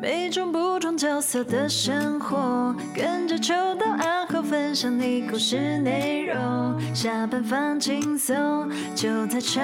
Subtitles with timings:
[0.00, 6.94] 每种不同角色的生活，跟着秋到暗号分享你故事内容。
[6.94, 9.60] 下班放轻松，就在茶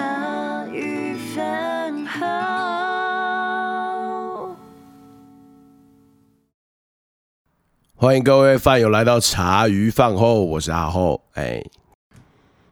[0.73, 2.27] 余饭后。
[7.95, 11.23] 欢迎各位饭友来到茶余饭后，我是阿厚。
[11.35, 11.63] 哎，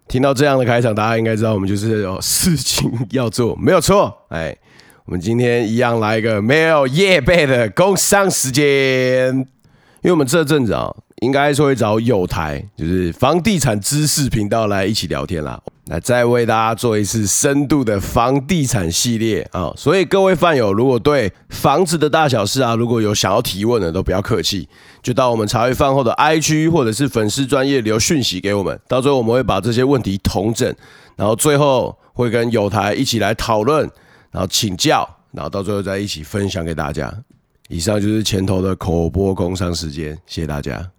[0.09, 4.27] 听到这样的开场，大家应该知道我们就是有事情要做，没有错。
[4.31, 4.59] 哎。
[5.05, 15.61] 我们今天一样来一个没有业配的工商时间，因为我们这阵子啊，应该说会找友台，就是房地产知识频道来一起聊天啦。
[15.87, 24.69] 来再为大家做一次深度的房地产系列啊，所以各位饭友如果对房子的大小事啊，如果有想要提问的，都不要客气，
[25.03, 30.73] 就到我们茶余饭后的 IG 或者是粉丝专业留讯息给我们，到最后我们会把这些问题统整，
[31.17, 33.91] 然后最后会跟友台一起来讨论。
[34.33, 37.23] 然后请教，然后到最后再一起分享给大家。
[37.69, 40.91] 以上就是前头的口播工商时间，谢谢大家。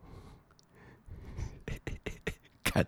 [2.63, 2.85] 看，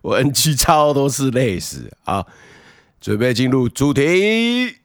[0.00, 2.26] 我 NG 超多次累死啊！
[2.98, 4.76] 准备进入主题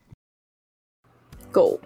[1.54, 1.80] ，Go！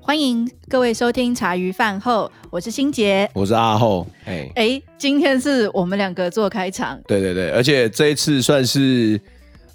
[0.00, 4.06] 欢迎各位收听茶余饭后，我是新杰，我是阿后。
[4.24, 9.20] 哎哎，今天是我们两个做开场，对对对，而且这一次算是。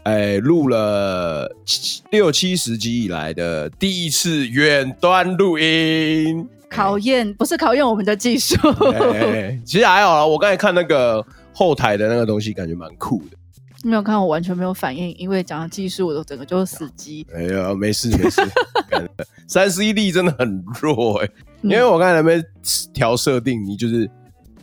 [0.03, 8.55] 哎，录了七六七十集以来的第一次远端录音，考验不是考验我们的技术，
[9.63, 10.25] 其实还好啦。
[10.25, 13.37] 我刚才看那个后台的那个东西，感觉蛮酷的。
[13.83, 17.25] 没有看，我完全没有反应，因为讲到技术，我都整个就是死机。
[17.35, 18.41] 哎呀，没事没事，
[19.47, 21.31] 三十一力真的很弱哎、欸。
[21.61, 22.43] 因为我刚才那边
[22.91, 24.09] 调设定，你就是，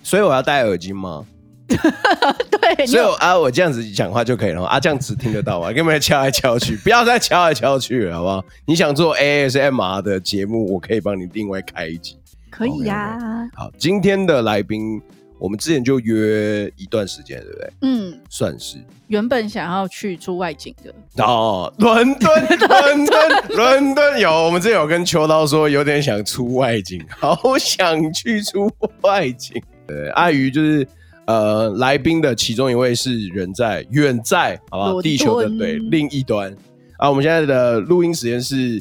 [0.02, 1.24] 所以我要戴耳机吗？
[2.50, 5.70] 对，所以啊，我这样子讲话就可以了啊，这样子听得到吗？
[5.72, 8.44] 根本敲来敲去， 不要再敲来敲去了，好不好？
[8.64, 12.16] 你想做 ASMR 的节目，我可以帮你另外开一集，
[12.50, 13.48] 可以呀、啊。
[13.54, 15.00] 好，今天的来宾，
[15.38, 17.70] 我们之前就约一段时间，对不对？
[17.82, 18.78] 嗯，算是。
[19.08, 22.30] 原本想要去出外景的哦，伦敦，
[22.68, 28.70] 伦敦，伦敦有，我们之前有跟秋刀说，有点想出外景，好想去出
[29.02, 29.62] 外景。
[29.86, 30.88] 对，阿鱼就是。
[31.28, 35.02] 呃，来宾的其中一位是人在远在，好不好？
[35.02, 36.50] 地球的对另一端
[36.96, 37.10] 啊。
[37.10, 38.80] 我们现在的录音时间是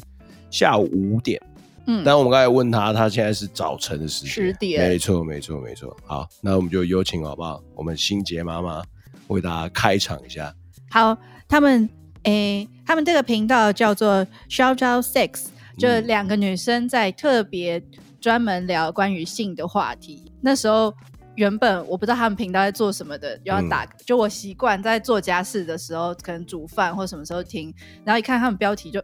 [0.50, 1.38] 下午五点，
[1.86, 5.94] 嗯，但我们刚才问他，他现在是早晨的时间，十点，没错，没错，没错。
[6.06, 7.62] 好，那我们就有请好不好？
[7.74, 8.82] 我们心洁妈妈
[9.26, 10.50] 为大家开场一下。
[10.88, 11.14] 好，
[11.46, 11.86] 他们
[12.22, 17.82] 诶、欸，他们这个频道叫做 Shout Out Sex，就两个女生在特别
[18.22, 20.32] 专门聊关于性的话题。
[20.40, 20.94] 那时候。
[21.38, 27.72] 原本我不知道他们频道在做什么的，又要打，嗯、就我习惯在做家事的时候，可能煮饭或什么时候听，
[28.04, 29.00] 然后一看他们标题就，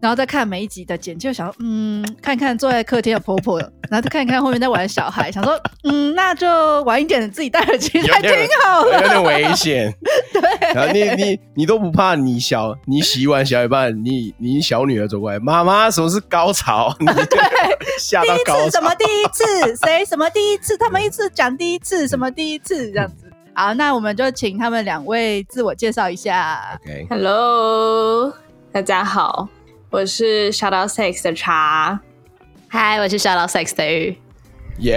[0.00, 8.30] 然后再看每一集的简介，想说嗯，看看坐在客厅的婆婆，然后再看一看后面在玩小孩，想说嗯，那就晚一点自己戴耳机还挺
[8.62, 9.90] 好的，有点危险。
[10.32, 16.94] 对，然后你你你都不怕你小你洗碗小一半，你你小女儿走过来，妈妈什么是高潮？
[17.00, 18.68] 对，吓到高潮。
[18.68, 19.76] 第一次什么第一次？
[19.86, 20.76] 谁什么第一次？
[20.76, 23.30] 他们一直讲第一次什么第一次这样子。
[23.56, 26.78] 好，那我们就请他们两位自我介绍一下。
[26.82, 28.34] OK，Hello，
[28.72, 29.48] 大家好。
[29.94, 32.00] 我是 Shout Out Sex 的茶，
[32.66, 34.18] 嗨，我是 Shout Out Sex 的鱼，
[34.80, 34.92] 耶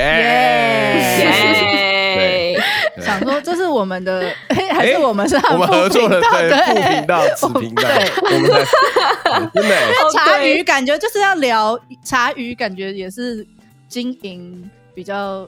[2.57, 2.59] 耶！
[2.99, 4.33] 想说这是我们的，
[4.73, 7.83] 还是我们是我们合作的对副频道、子频道？
[7.83, 9.75] 对，我们真的
[10.15, 13.45] 茶鱼感觉就是要聊茶鱼，感觉也是
[13.87, 15.47] 经营比较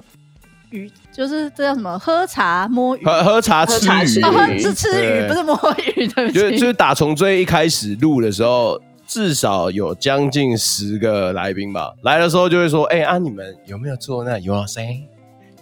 [0.69, 1.97] 鱼，就是这叫什么？
[1.97, 6.31] 喝茶摸鱼，喝喝茶吃鱼，是吃鱼，不是摸鱼对。
[6.31, 8.79] 就就是打从最一开始录的时候。
[9.09, 14.85] 至少有将近十个来宾吧，来的时候就会说：“哎、欸、啊，你们有没有做那有啊声？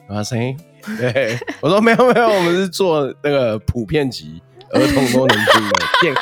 [0.09, 0.37] 有啊声？”
[0.99, 4.41] 对，我说没有没有，我们是做那个普遍级
[4.71, 6.15] 儿童都能听的健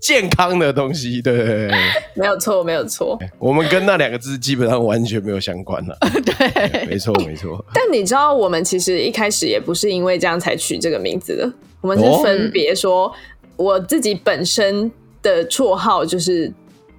[0.00, 1.22] 健康的东西。
[1.22, 1.78] 对，对，对，对，
[2.16, 3.16] 没有错，没有错。
[3.38, 5.96] 我们跟那两个字基本上完全没有相关了。
[6.26, 7.64] 对，没错没错。
[7.72, 13.12] 但你知道，我们其实一开始也不是因为这样才取这个名字的，我们是分别说，哦、
[13.54, 14.90] 我自己本身
[15.22, 16.52] 的绰号就是。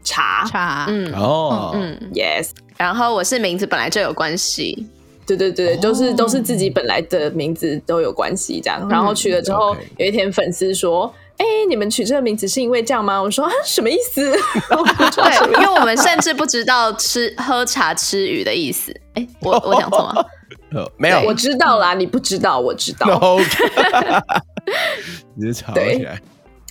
[0.03, 0.45] 茶。
[0.45, 1.13] 茶，嗯。
[1.13, 4.87] 哦，嗯，yes，然后我是名字本来就有关系，
[5.25, 13.21] 对对对，都是都是自己本来的名字都有关系这样，然后取了之后，有一天粉丝说，哎，你们取这个名字是因为这样吗？
[13.21, 14.31] 我说啊，什么意思？
[15.15, 18.93] 对，因为我们甚至不知道吃喝茶吃鱼的意思。
[19.13, 20.25] 哎，我 我讲错吗？
[20.97, 23.37] 没有，我知道啦，你不知道，我知道。
[25.35, 26.19] 你是吵起来，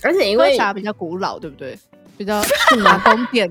[0.03, 1.77] 而且因为茶比较古老，对不对？
[2.17, 3.49] 比较是拿宫殿，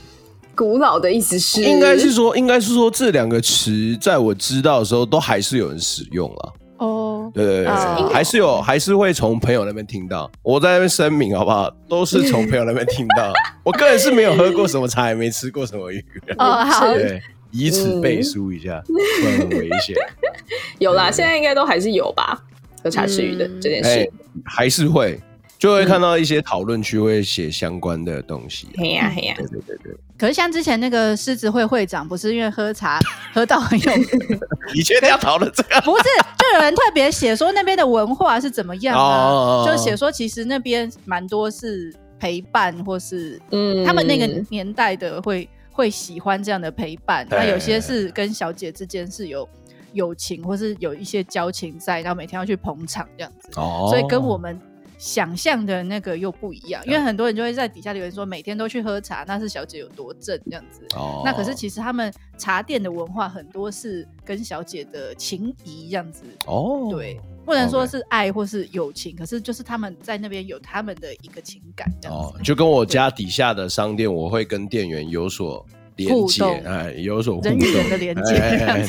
[0.54, 6.52] 古老的意思是，应该是说，应该是说这两个词在我知道的时候，都还是有人使用了。
[6.78, 10.30] 哦，对对对，还是有，还是会从朋友那边听到。
[10.42, 11.68] 我在那边声明好不好？
[11.88, 13.32] 都是从朋友那边听到。
[13.64, 16.04] 我个人是没有喝过什么茶，也没吃过什么鱼。
[16.38, 17.20] 哦，好，对，
[17.50, 19.96] 以此背书一下，不然很危险。
[20.78, 22.40] 有啦，现在应该都还是有吧？
[22.84, 24.08] 喝茶吃鱼的这件事，哎，
[24.44, 25.20] 还是会。
[25.58, 28.68] 就会看到一些讨论区会写相关的东西。
[28.76, 29.96] 嘿呀嘿呀，对对对对。
[30.16, 32.98] 可是像之前那个狮子会会长，不是因为喝茶
[33.34, 33.92] 喝到很有，
[34.72, 35.80] 你确定要讨论这个？
[35.82, 36.04] 不是，
[36.38, 39.66] 就有人特别写说那边的文化是怎么样啊？
[39.66, 47.26] 就写说其实那边蛮多是陪伴，或是嗯，他们那个年代的会会喜欢这样的陪伴。
[47.28, 49.48] 那有些是跟小姐之间是有
[49.92, 53.48] 友情，或是有一些交情在，然后每天要去捧场这样子。
[53.56, 54.56] 哦，所以跟我们。
[54.98, 60.84] 想象的那个又不一样，因为很多人就会在底下留言说，每天都去喝茶，那是小姐有多正这样子。
[60.96, 66.24] 哦，那可是其实他们茶店的文化很多是跟小姐的情谊这样子。
[66.46, 72.36] 哦，对，不能说是爱或是友情，可是就是他们在那边有他们的一个情感这样子。
[72.36, 75.64] 哦，就跟我家底下的商店，我会跟店员有所
[75.98, 78.34] 连接，哎，有所互动，人与人的连接。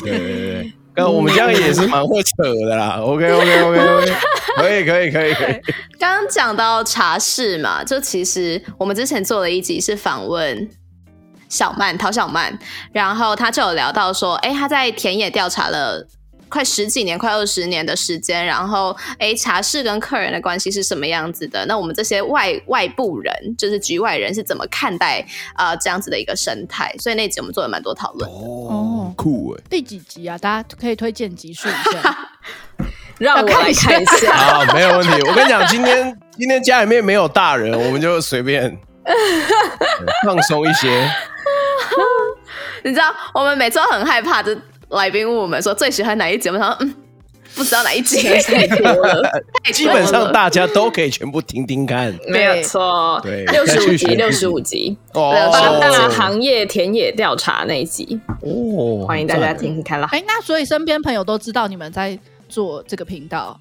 [0.00, 0.72] 对对。
[0.96, 2.96] 那我们这样也是蛮会扯的啦。
[3.04, 4.12] OK OK OK OK，
[4.56, 5.60] 可以可以可以可以。
[5.98, 10.68] 刚刚讲到茶室嘛，就其实我们之前做了一集是访问
[11.48, 12.58] 小曼陶小曼，
[12.92, 16.06] 然后他就有聊到说，哎，他在田野调查了。
[16.50, 21.64] 快十几年，快二十年的时间，然后，哎，茶室跟客人的关系是什么样子的？
[21.66, 25.24] 那我们这些外外部人，就是局外人，是怎么看待
[25.54, 26.92] 啊、呃、这样子的一个生态？
[26.98, 28.28] 所以那集我们做了蛮多讨论。
[28.28, 29.62] 哦，酷哎！
[29.70, 30.36] 第几集啊？
[30.36, 32.28] 大家可以推荐集数一下，
[33.18, 34.34] 让我来看一下。
[34.34, 35.22] 啊，没有问题。
[35.22, 38.76] 我跟你讲，今天今天家里面没有大人，我们就随便
[40.26, 40.88] 放松一些。
[42.82, 44.56] 你知道，我们每次都很害怕的。
[44.90, 46.48] 来宾问我们说最喜欢哪一集？
[46.48, 46.94] 我们说嗯，
[47.54, 49.42] 不知道哪一集， 太多了。
[49.72, 53.20] 基本上大家都可以全部听听看，没有错。
[53.22, 60.08] 对，六十五集，六十五集，哦，八大行业田野调查那一集哦，欢迎大家听听看啦。
[60.10, 63.58] 哎，那所以身边朋友都知道你们在做这个频道。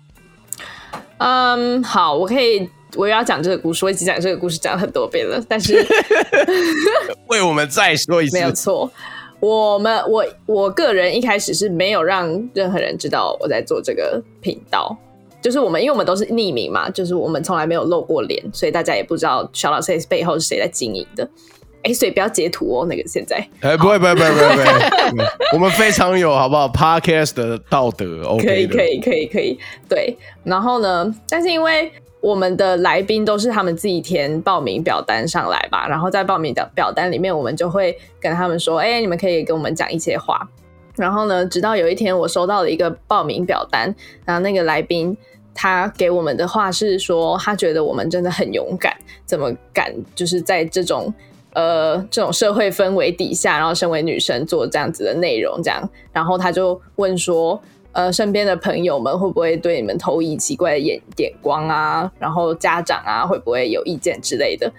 [1.19, 5.85] 嗯，好，我可以，我也要讲这个故事，我已经讲这个故事讲很多遍了，但是
[7.27, 8.91] 为我们再说一次，没有错。
[9.39, 14.95] 我们我我个人一开始是没有让任何人知道我在做这个频道，
[15.41, 21.29] 就是我们因为我们都是匿名嘛，就是我们从来没有露过脸，所以大家也不知道 Shout out 背后是谁在经营的。
[21.83, 24.49] 哎，所以不要截图哦，那个现在哎，不会不会不会不会，
[25.11, 29.57] 不会我们非常有好不好？Podcast 的道德，OK，可以可以可以可以，
[29.87, 30.17] 对。
[30.43, 31.91] 然后呢，但是因为。
[32.21, 40.45] 我们的来宾都是他们自己填报名表单上来吧，然后在报名的表单里面，我们就会跟他们说：“哎，你们可以跟我们讲一些话。”
[40.97, 43.95] 然后呢，直到有一天我收到了一个报名表单，
[44.25, 45.15] 然后那个来宾
[45.55, 48.93] 他给我们的话是说，他觉得我们真的很勇敢，
[49.25, 51.13] 怎么敢就是在这种
[51.53, 57.61] 呃这种社会氛围底下，然后身为女生做这样子的内容，这样，然后他就问说。
[57.91, 62.09] 呃，身边的朋友们会不会对你们投以奇怪的眼眼光啊？
[62.19, 64.71] 然后家长啊，会不会有意见之类的？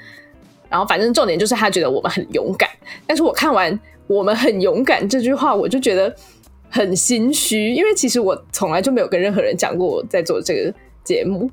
[0.68, 2.70] 然后反正重点就是他觉得我们很勇敢。
[3.08, 6.14] 但是我看完“我们很勇敢”这句话，我就觉得
[6.70, 11.50] 很心虚，因为其实我从来就没有跟任何人讲过我在做这个节目。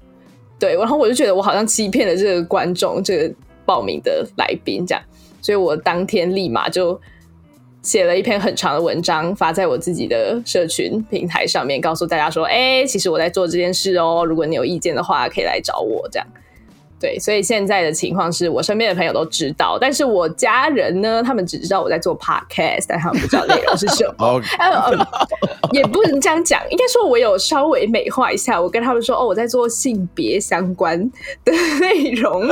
[0.60, 3.34] 对，然后我就觉得我好像欺骗了这个观众，这个
[3.66, 5.04] 报名的来宾这样，
[5.42, 7.02] 所以我当天立马就。
[7.88, 16.28] 写了一篇很长的文章，发在我自己的社群平台上面，告诉大家说：“哎，其实我在做这件事哦，如果你有意见的话，可以来找我。”这样。
[17.00, 24.42] 对，所以现在的情况是我身边的朋友都知道，但是我家人呢，他们只知道我在做 podcast，但他们不知道内容是什么。
[25.74, 31.00] 也不能这样讲，应该说我有稍微美化一下，我跟他们说哦，我在做性别相关
[31.46, 32.44] 的内容，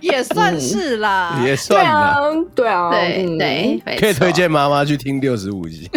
[0.00, 2.18] 也算是啦，嗯、也算啦，
[2.54, 5.88] 对啊，对啊，对对，嗯、可以推荐妈妈去听六十五集，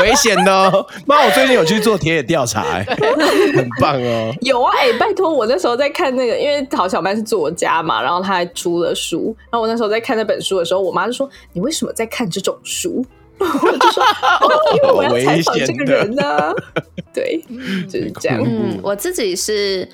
[0.00, 2.86] 危险的哦，妈，我最近有去做田野调查，哎，
[3.56, 5.90] 很棒哦，有啊，哎，拜托，我那时候在。
[5.96, 9.34] 看那个，因为陶小曼是作家嘛，然后他还出了书。
[9.50, 13.02] 然后我那时候在看那本书的时候，我妈就说：“你为什么在看这种书？”
[13.40, 14.02] 我就说
[14.42, 16.52] ：“哦，因为我要采访这个人呢、啊。”
[17.14, 17.42] 对，
[17.88, 18.42] 就是这样。
[18.44, 19.88] 嗯，我自己是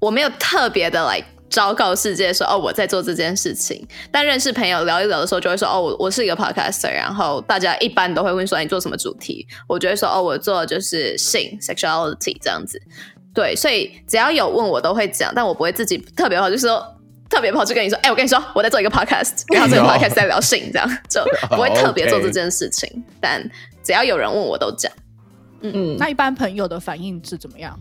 [0.00, 12.80] 我没有特别的来昭告世界说：“哦，我在做这件事情。”但认识朋友聊一聊的时候，就会说：“哦，我我是一个 podcaster。”然后大家一般都会问说：“你做什么主题？”我就会说：“哦，我做的就是性 （sexuality） 这样子。”
[13.36, 16.82] 对，所以只要有问我都会讲，但我不会自己特别好，就是说
[17.28, 21.22] 特别跑去跟你说，哎、欸，我跟你说，我在做一个 podcast，然后这个 podcast 在聊性，这样就
[21.54, 22.88] 不会特别做这件事情。
[22.88, 23.12] Okay.
[23.20, 23.50] 但
[23.84, 24.90] 只要有人问我都讲。
[25.60, 27.78] 嗯嗯，那一般朋友的反应是怎么样？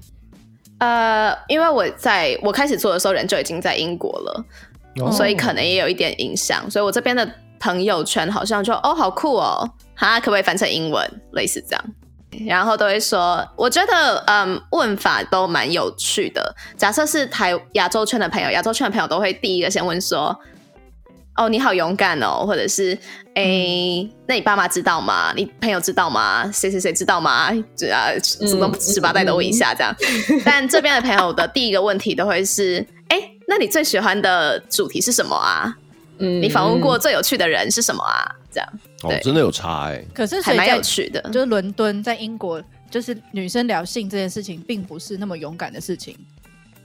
[0.79, 4.45] 呃，因为我在我开始做的时候，人就已经在英国了
[5.01, 5.12] ，oh.
[5.13, 6.69] 所以可能也有一点影响。
[6.69, 7.25] 所以我这边的
[7.59, 11.85] 朋友圈好像就哦，好酷哦，哈，可不可以翻成英文，类似这样。
[12.48, 16.56] 然后都会说，我觉得嗯，问法都蛮有趣的。
[16.77, 20.38] 假设是台亚洲圈的朋友，亚洲圈的朋友都会第一个先问说
[21.38, 22.98] ：“哦，你好勇敢哦，或者是
[23.36, 25.34] 哎、嗯，那你爸妈知道吗？
[25.36, 26.50] 你朋友知道吗？
[26.54, 27.51] 谁谁谁知道吗？
[27.75, 29.96] 只要什么十八代都问一下这样。
[30.00, 35.75] 嗯”但这边的朋友的第一个问题都会是：“哎，那你最喜欢的主题是什么啊？
[36.20, 38.69] 嗯，你访问过最有趣的人是什么啊？”这样。
[39.03, 41.21] 哦，真的有差哎、欸，可是还蛮有趣的。
[41.33, 46.17] 就是伦敦在英国，就是女生聊性这件事情，并不是那么勇敢的事情，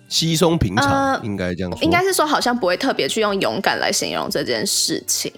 [0.09, 1.81] 稀松平常，呃、应该这样说。
[1.85, 5.33] 应该是说，好像不会特别去用勇敢来形容这件事情，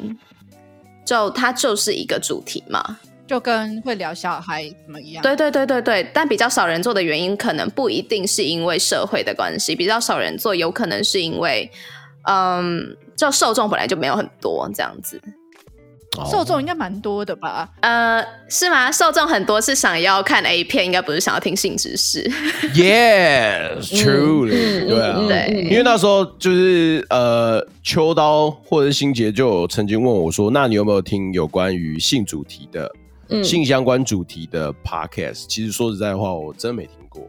[1.05, 5.23] 就它就是一个主题嘛，就跟会聊小孩怎么一样。
[5.23, 11.71] 对对对对对，但比较少人做的原因，可能不一定是因为社会的关系，比较少人做，有可能是因为，
[12.23, 15.21] 嗯，就受众本来就没有很多这样子。
[16.31, 17.67] 受众应该蛮多的吧？
[17.81, 18.93] 呃，是吗？
[18.93, 22.23] 受众很多是想要看 A 片，应该不是想要听性知识。
[22.75, 32.93] Yes，truly，对啊，对，因为那时候就是呃，秋刀或者是心杰就有曾经问我说：“那你有没有听有关于性主题的、
[33.31, 37.27] 嗯、性相关主题的 podcast？” 其实说实在的话，我真没听过。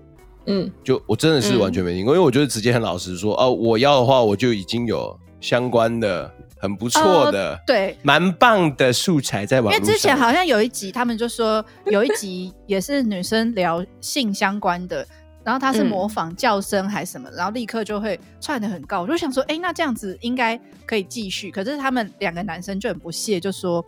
[0.48, 6.30] 嗯，就我真的是完全没听过，嗯、因为我觉得直接很老实说，哦、呃，我要的话，我就已经有相关的。
[6.64, 9.82] 很不错的，呃、对，蛮棒的素材在网上。
[9.82, 15.06] 因为之前好像有一集，他们就说有一集也是女生聊性相关的，
[15.44, 19.02] 然后她是模仿叫声还是什么，嗯、然后立刻就会窜得很高。
[19.02, 21.52] 我就想说，哎、欸，那这样子应该可以继续。
[21.52, 23.86] 可是他们两个男生就很不屑，就说。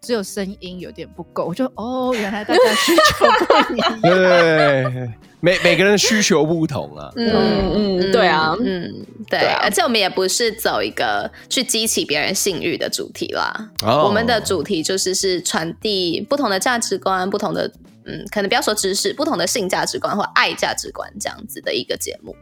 [0.00, 4.00] 只有声音有点不够，我就哦，原来大家需求不一样。
[4.02, 7.10] 对，每每个人需求不同啊。
[7.16, 13.70] 嗯嗯，对啊，嗯对，而且我们也不是走一个去激起别人性欲的主题啦。
[13.82, 17.70] 我们的主题就是是传递不同的价值观，不同的
[18.04, 22.34] 嗯，可能不要说知识，不同的性价值观或爱价值观这样子的一个节目。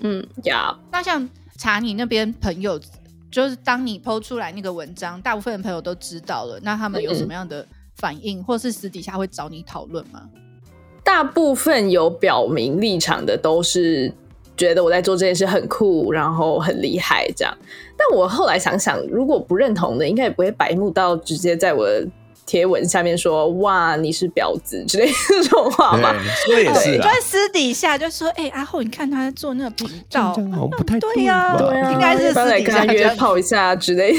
[0.00, 1.28] 嗯，呀，那像
[1.58, 2.78] 查你那边朋友。
[3.30, 10.28] 就是当你 PO 出来那个文章，大部分的朋友都知道了，那他们有什么样的反应，嗯、或是私底下会找你讨论吗？
[11.04, 14.12] 大部分有表明立场的都是
[14.56, 17.56] 觉得我在做这件事很酷，然后很厉害这样。
[17.96, 22.06] 但我后来想想，如果不认同的，应该也不会白目到直接在我的。
[22.50, 26.12] 贴文下面说哇，你是婊子之类的这种话吧，
[26.44, 34.18] 说也是，就在私底下就说，哎、欸，阿后，你看他在做那个频道，好不太对呀，对呀，应该是私底下约炮一下之类的。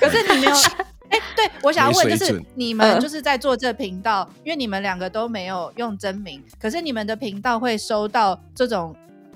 [0.00, 0.52] 可是你没有，
[1.10, 8.92] 哎、欸，对我想要问就是，你们就是在做这频道，因为你们两个都没有用真名，可是你们的频道会收到这种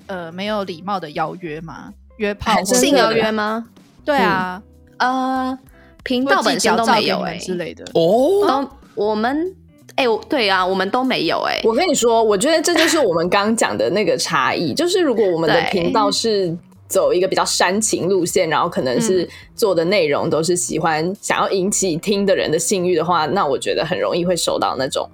[0.07, 1.93] 呃没有礼貌的邀约吗？
[2.17, 3.65] 约炮性邀约吗？
[4.03, 4.61] 对啊，
[4.97, 5.59] 嗯、呃。
[6.05, 9.53] 频道本身都没有哎、欸、之类的哦，都我们
[9.95, 11.61] 哎、欸，对啊，我们都没有哎、欸。
[11.67, 16.55] 我跟你说，我觉得这就是我们刚讲的那个差异， 就是如果我们的频道是
[16.87, 25.09] 走一个比较煽情路线，然后可能是做的内容都是喜欢想要引起听的人的性欲的话，那我觉得很容易会收到那种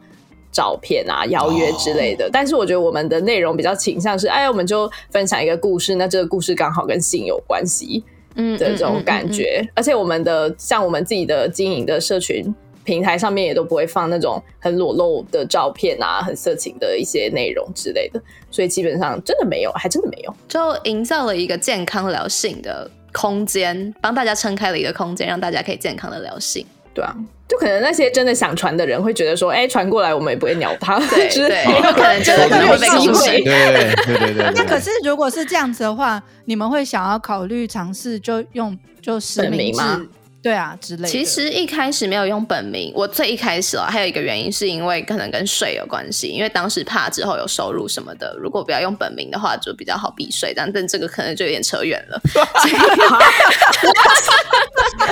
[0.51, 2.29] 照片啊、邀约之类的。
[2.29, 8.03] 但是我觉得我们的内容比较倾向是，哎，我们就分享一个故事，那这个故事刚好跟性有关系。
[8.36, 9.66] 嗯的这种感觉，嗯嗯。
[9.66, 18.20] 嗯嗯、而且我们的像我们自己的经营的社群平台上面也都不会放那种很裸露的照片啊，很色情的一些内容之类的，
[18.50, 26.66] 所以基本上真的没有，还真的没有，就营造了一个健康聊性的空间，帮大家撑开了一个空间，让大家可以健康的聊性。
[26.94, 27.16] 对啊，
[27.51, 33.43] 就可能那些真的想传的人会觉得说，哎，传过来我们也不会鸟他，对 对，有可能真的会被攻击。
[33.43, 34.51] 对对对对。
[34.55, 40.00] 那可是如果是这样子的话，你们会想要考虑尝试就用就实名吗？
[40.43, 41.07] 对啊，之类的。
[41.07, 50.51] 其实一开始没有用本名，我最一开始啊，还有一个原因是因为可能跟税有关系，因为当时怕之后有收入什么的，如果不要用本名的话，就比较好避税。
[50.55, 52.19] 但但这个可能就有点扯远了。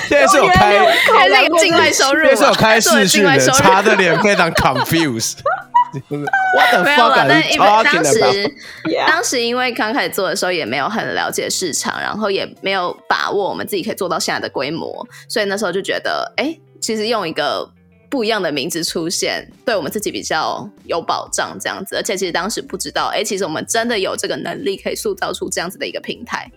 [0.08, 0.78] 现在是有开
[1.14, 5.38] 开那个境外收入，现在是有开视讯的，查的脸非常 confused。
[6.84, 8.56] 没有了，但因为当时
[9.08, 17.70] 当时因为刚开始做的时候也没有很了解市场，然后也没有把握我们自己可以做到现在的规模，所以那时候就觉得，哎，其实用一个
[18.10, 21.96] 不一样的名字出现，对我们自己比较有保障，这样子。
[21.96, 26.50] 而且其实当时不知道，哎，其实我们真的有这个能力可以塑造出这样子的一个平台。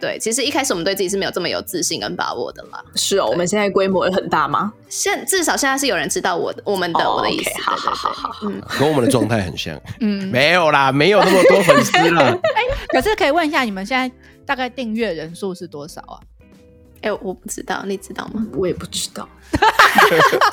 [0.00, 2.82] 对，其实一开始我们对自己是没有这么有自信跟把握的啦。
[2.94, 4.72] 是哦，我们现在规模很大吗？
[4.88, 7.50] 现至少现在是有人知道我的我们的、哦、我的意思。
[7.50, 9.78] Okay, 好好好好跟我们的状态很像。
[10.00, 12.30] 嗯， 没有啦，没有那么多粉丝了。
[12.56, 14.10] 哎，可是可以问一下，你们现在
[14.46, 16.18] 大概订阅人数是多少啊？
[17.02, 18.46] 哎，我不知道，你知道吗？
[18.54, 19.28] 我也不知道。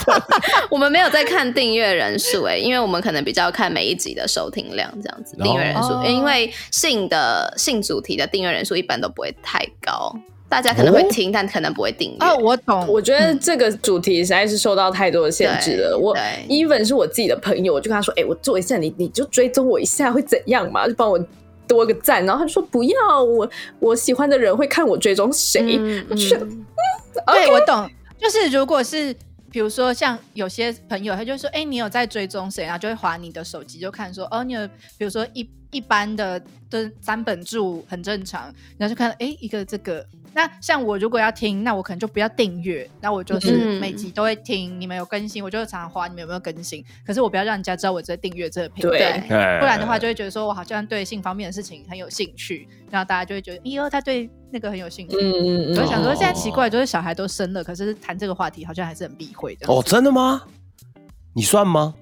[0.70, 5.36] 我们没有在看订阅人数，哎，因为我们可能比较看每一集的收听量这样子。
[5.38, 10.16] 订阅人数，因为性的性主题的订阅人数一般都不会太高，
[10.50, 12.18] 大家可能会听，但可能不会订阅。
[12.26, 12.88] 哦，我懂。
[12.88, 15.98] 我觉得这个主题实在是受到太多的限制了。
[15.98, 16.16] 我
[16.48, 20.88] even 是我自己的朋友，我就跟他说：“哎，我做一下，你你就追踪我一下，会怎样嘛？
[20.88, 21.20] 就帮我。”
[21.68, 23.46] 多个赞，然后他就说不要我，
[23.80, 25.78] 我喜欢的人会看我追踪谁。
[25.78, 29.14] 嗯对我懂，就是如果是
[29.52, 32.64] 比如说像有些朋友，他就说，哎，你有在追踪谁？
[32.64, 40.06] 然后就会划你的手机，就看说，哦，你有，比如说一一般的的三本柱很正常，然后就看，哎，一个这个。
[40.34, 44.78] 那像我如果要听，那我可能就不要订阅，那我就是每集都会听。
[44.78, 46.86] 嗯、你们有更新，我就常常花你们有没有更新。
[47.04, 49.20] 可是我不要让人家知道我在订阅这个频道，对
[49.60, 55.16] 不然的话就会觉得说我好像对性方面的事情很有兴趣，然后大家就会觉得，咦哟，他对那个很有兴趣。
[55.16, 55.78] 嗯嗯嗯。
[55.80, 59.66] 我想说，现在奇怪，就是小孩都生了，可是谈这个话题好像还是很避讳的。
[59.68, 60.44] 哦，真的吗？
[61.34, 61.96] 你算吗？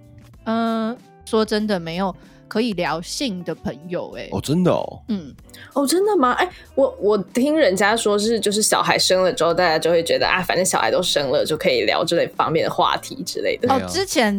[0.44, 2.14] 嗯、呃，说真的没有。
[2.48, 5.34] 可以聊性的朋友哎、欸，哦，真的哦，嗯，
[5.74, 6.32] 哦，真的吗？
[6.34, 13.72] 哎、欸，我我听人家说是，就是小孩生了之后，大家就会觉得啊，反正小孩都生了，就可以聊这类方面的话题之类的。
[13.74, 14.34] 哦，之前，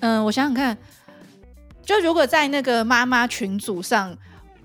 [0.00, 0.76] 嗯、呃，我想想看，
[1.84, 4.16] 就如果在那个妈妈群组上，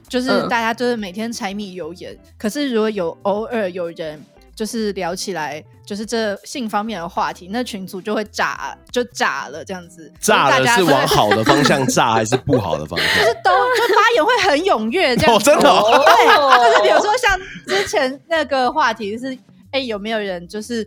[0.07, 4.21] 就是大家就是每天柴米油盐，嗯、可是如果有偶尔有人。
[4.59, 10.11] 就是聊起来，就是这性方面的话题，那群组就会炸，就炸了这样子。
[10.19, 13.07] 炸了是往好的方向炸， 还是不好的方向？
[13.07, 15.49] 就是都就发言会很踊跃这样子。
[15.49, 16.03] 哦，真的、哦。
[16.05, 19.33] 对，就是比如说像之前那个话题是，
[19.71, 20.85] 哎、欸，有没有人就是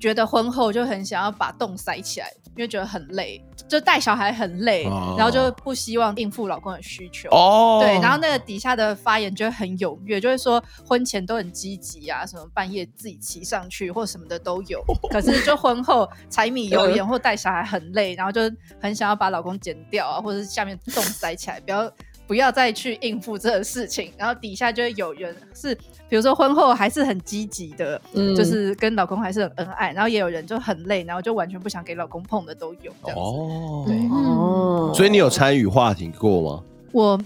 [0.00, 2.32] 觉得婚后就很想要把洞塞起来？
[2.56, 7.28] 因为觉得很累，就带小孩很累，哦、然后就不希望应付老公的需求。
[7.30, 14.80] 哦，对，然后那个底下的发言就会很踊跃，就会说婚前都很积极啊，什么半夜自己骑上去或什么的都有。
[14.80, 18.42] 哦、可是就婚后柴米油盐或带小孩很累，然后就
[18.82, 21.88] 很想要把老公剪掉啊，或者是下面洞塞起来，不要
[22.30, 24.12] 不要再去应付这个事情。
[24.16, 25.76] 然后底下就会有人是。
[26.08, 33.20] 比如说婚后还是很积极的，嗯，就是跟老公还是很恩爱，然后也有人就很累，然后就完全不想给老公碰的都有这样子。
[33.20, 36.64] 哦，对，哦，所以你有参与话题过吗？
[36.90, 37.20] 我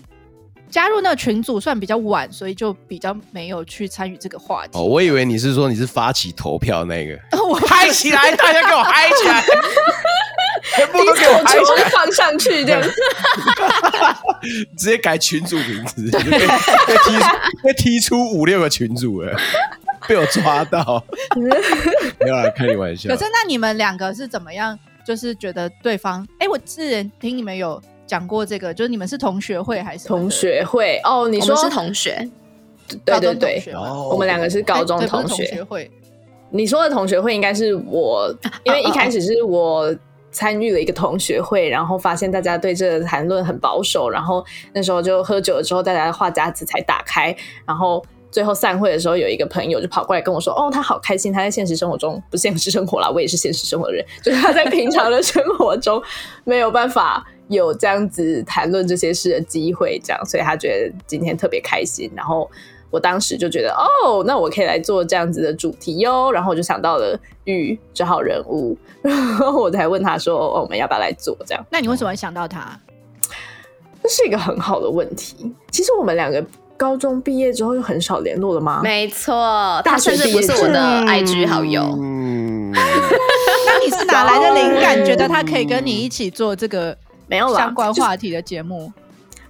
[0.69, 4.79] 加入那个群组算比较晚，所以就比较没有去参与这个话题。
[4.79, 9.43] 哦，我以为你是说你是发起投票那个， 我嗨起来，大家给我嗨起来。
[10.77, 12.83] 全部都给我拍起来放上去，这 样
[14.77, 17.19] 直接改群主名字，被踢
[17.63, 19.37] 被踢出五六个群主了，
[20.09, 21.05] 被我抓到，
[22.21, 23.09] 没有啦，开你玩笑。
[23.11, 24.79] 可是那你们两个是怎么样？
[25.07, 30.99] 就是觉得对方，哎，我之前听你们有讲过这个，就是你们是同学会还是同学会？
[31.05, 32.27] 哦，你说是同学？
[33.05, 33.63] 对对对，
[34.11, 35.91] 我们两个是高中同学会。
[36.51, 38.35] 你说的同学会应该是我，
[38.65, 39.95] 因为一开始是我。
[40.35, 44.45] 参与了一个同学会，然后发现大家对这个谈论很保守，然后
[44.75, 56.03] 那时候就喝酒了之后，大家的话匣子才打开，然后最后散会的时候，有一个朋友就跑过来跟我说：“哦，他好开心，他在现实生活中不现实生活啦，我也是现实生活的人，就是他在平常的生活中
[56.45, 62.51] 没有办法有这样子谈论这些事的机会，这样，所以他觉得今天特别开心，然后。”
[62.95, 66.31] 我当时就觉得，哦，那我可以来做这样子的主题哟。
[66.31, 71.67] 然后我就想到了玉这号人物，然后我才问他说，哦，我们要不要来做这样？
[71.71, 72.79] 那你为什么会想到他？
[74.01, 75.53] 这是一个很好的问题。
[75.73, 76.41] 其实我们两个
[76.77, 78.81] 高中毕业之后就很少联络了吗？
[78.85, 81.83] 没错，他甚至不是我的 IG 好友。
[81.99, 82.71] 嗯，
[83.67, 88.93] 那你是哪来的灵感，觉得他可以跟你一起做这个没有相关话题的节目？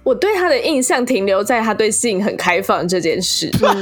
[0.05, 3.49] 我对他的印象停留在他对性很开放这件事。
[3.61, 3.81] 嗯、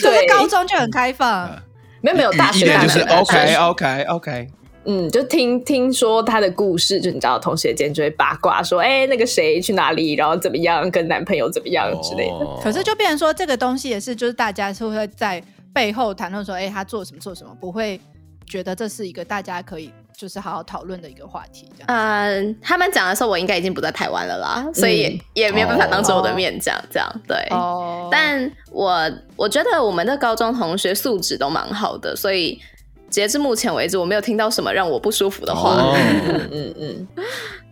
[0.00, 1.60] 对，高中就很开放，嗯、
[2.00, 4.48] 没有没有大学就是 OK OK OK。
[4.84, 12.32] 嗯，就听听说他的故事，就你知道，同学间就会八卦说，哎、欸，那个谁去哪里，然后怎么样，跟男朋友怎么样之类的。
[12.32, 15.42] 哦、可是就变成说，这个东西也是，就是大家是会在
[15.74, 18.00] 背后谈论说，哎、欸，他做什么做什么，不会
[18.46, 19.92] 觉得这是一个大家可以。
[20.20, 21.86] 就是好好讨论的一个话题，这样。
[21.88, 27.08] 嗯，他们讲的时候，我应该已经不在台湾了啦，嗯、所以也，也没有办法当着我的面讲这样。
[27.08, 32.60] 哦、对，哦、但我我觉得我们的高中同学素质都蛮好的，所以
[33.08, 35.74] 截至目前为止，我没有听到什么让我不舒服的话。
[35.96, 37.26] 嗯嗯嗯，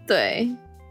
[0.06, 0.48] 对，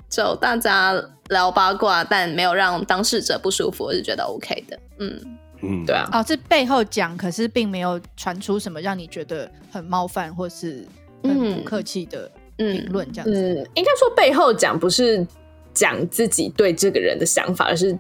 [0.07, 0.93] 就大家
[1.29, 4.79] 聊八卦，但没有让当事者不舒服，我是觉得 OK 的。
[4.99, 5.19] 嗯
[5.63, 10.85] 嗯，对啊，哦，这背后讲，可是并没有传出什么让你觉得很冒犯或是
[11.27, 13.33] 很不客气的评论，这样子。
[13.33, 15.25] 嗯，应该说背后讲不是
[15.73, 17.97] 讲自己对这个人的想法，而是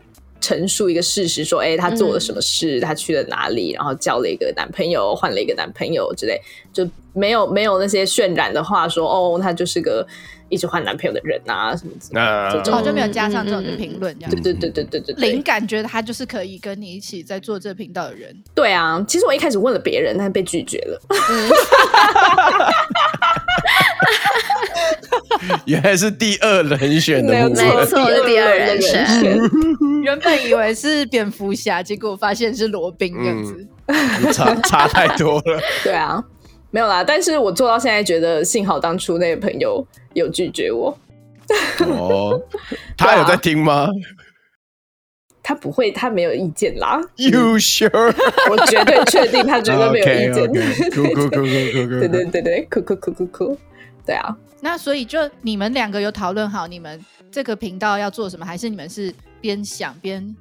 [0.47, 6.39] 陈述一个事实，说，哎、欸，他做了什么事，嗯、去了哪里，然后交了一个男朋友，换了一个男朋友之类，
[6.71, 10.07] 就没有没有那些渲染的话，说，哦，她就是个。
[10.49, 14.31] 一直换男朋友的人啊，什么之类的，这种就没有加上这种的评论，这样。
[14.31, 18.33] 对对对对对对，零感觉他就是可以跟你一起在做这频道的人。
[18.55, 21.01] 对啊，其实我一开始问了别人，但是被拒绝了。
[25.65, 29.05] 原来是第二人选的，没错，是第二人选。
[30.03, 33.67] 原本以为是蝙蝠侠，结果发现是罗宾这样子，
[34.33, 35.59] 差 差太多了。
[35.83, 36.23] 对啊。
[36.69, 40.95] 没有啦，但是我做到现在，觉得幸好当初那个朋友有拒绝我。
[41.79, 42.37] 哦，
[42.97, 43.83] 他有在听吗？
[43.83, 43.89] 啊、
[45.41, 46.99] 他不会，他没有意见啦。
[47.15, 48.13] You sure？
[48.49, 50.45] 我绝对确定他绝对没有意见。
[50.91, 51.99] 酷酷酷酷酷酷！
[52.01, 53.57] 对对对对，酷酷酷酷酷。
[54.07, 60.35] 对啊，那所以就你们两个有讨论好你们这个频道要做什么，还是你们是边想边？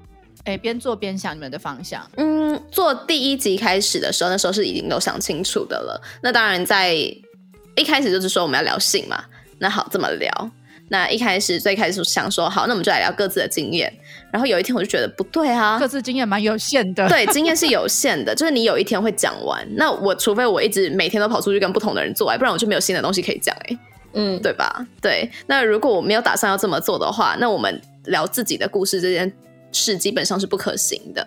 [0.45, 2.09] 哎，边做边想你们的方向。
[2.17, 6.01] 嗯，做第一集开始的时候，那时候是已经都想清楚的了。
[6.23, 9.25] 那当然，在一开始就是说我们要聊性嘛。
[9.59, 10.51] 那好，这么聊。
[10.89, 13.93] 那一开始最开始想说，好，那我们就来聊各自的经验。
[14.33, 17.09] 然后有一天我就觉得不对啊，各自经验蛮有限的。
[17.09, 19.67] 对，经验是有限的， 就是你有一天会讲完。
[19.77, 23.57] 那我除非我一直每天都跑出去跟不同的人做爱，不然我就没有新的东西可以讲。
[23.69, 23.79] 哎，
[24.15, 24.87] 嗯，对吧？
[25.01, 25.31] 对。
[25.47, 29.33] 那如果我没有打算要这么做的话，那我们聊自己的故事这件。
[29.73, 31.27] 事基本上是不可行的，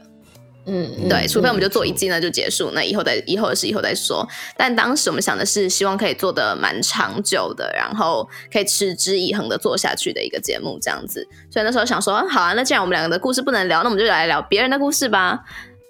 [0.69, 4.27] 嗯，对，除非我们就做一季呢就结束，那以后再以后的事以后再说。
[4.55, 11.27] 但当时我们想的是，希望可以做的蛮长久的，然后可以持之以恒的做下去的一个节目，这样子。
[11.51, 15.39] 所以那时候想说，好啊，那既然我们两个的故事不能聊，那我们就来聊别人的故事吧。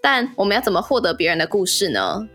[0.01, 2.25] 但我们要怎么获得别人的故事呢？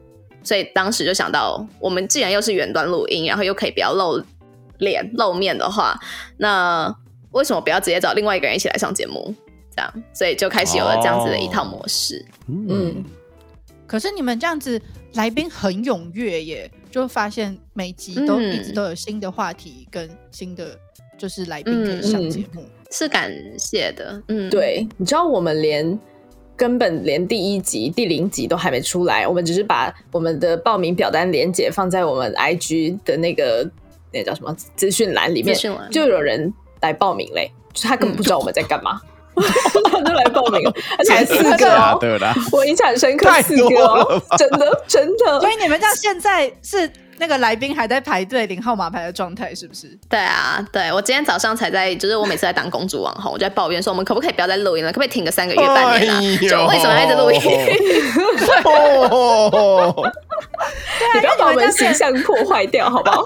[0.42, 4.22] 所以当时就想到，我们既然又是远端录音，然后又可以不要露
[4.76, 5.98] 脸露面的话，
[6.36, 6.94] 那
[7.30, 9.34] 为什么不要直接找另外一个人一起来上节目？
[9.74, 12.24] 这样，所以就开始有了这样子的一套模式。
[12.46, 13.04] 哦、嗯，
[13.86, 14.80] 可是你们这样子
[15.14, 20.78] 来宾很踊跃耶，就发现每集都一直都有新的话题跟新的
[21.18, 24.22] 就是来宾可以上节目，嗯嗯，是感谢的。
[24.28, 25.98] 嗯，对，你知道我们连
[26.56, 33.68] 根本连第一集、第零集都还没出来，我们只是把我们的报名表单连接放在我们 IG 的那个
[34.12, 35.56] 那个叫什么资讯栏里面，
[35.90, 39.00] 就有人来报名嘞，就他根本不知道我们在干嘛。
[39.34, 41.98] 就来报名，而且还四个哦，
[42.52, 45.40] 我印象很深刻，四个哦，真的真的。
[45.40, 49.88] 所以你们这样现在是那个来宾还在排队领号码牌的状态，是不是？
[50.08, 54.90] 对啊，对我今天早上才在，就是我每次在当公主网红，我就在抱怨说，我们可不可以不要再录音了？
[54.90, 56.20] 可不可以停个三个月、半年啊？
[56.48, 57.40] 就为什么要一直录音？
[61.14, 63.24] 你不要把我们形象破坏掉，好不好？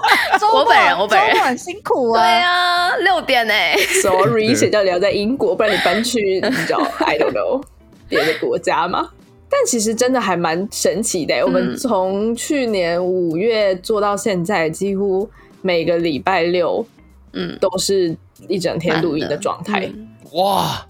[0.53, 2.21] 我本人，我本人很辛苦啊。
[2.21, 3.53] 对啊，六点呢。
[4.01, 7.63] Sorry，谁叫你要在英国，不然你搬去你知道 I don't know
[8.07, 9.09] 别的国家吗？
[9.49, 11.43] 但其实真的还蛮神奇的。
[11.43, 15.29] 我们从去年五月做到现在，几乎
[15.61, 16.85] 每个礼拜六，
[17.33, 18.15] 嗯，都是
[18.47, 19.91] 一整天录音的状态。
[20.33, 20.85] 哇，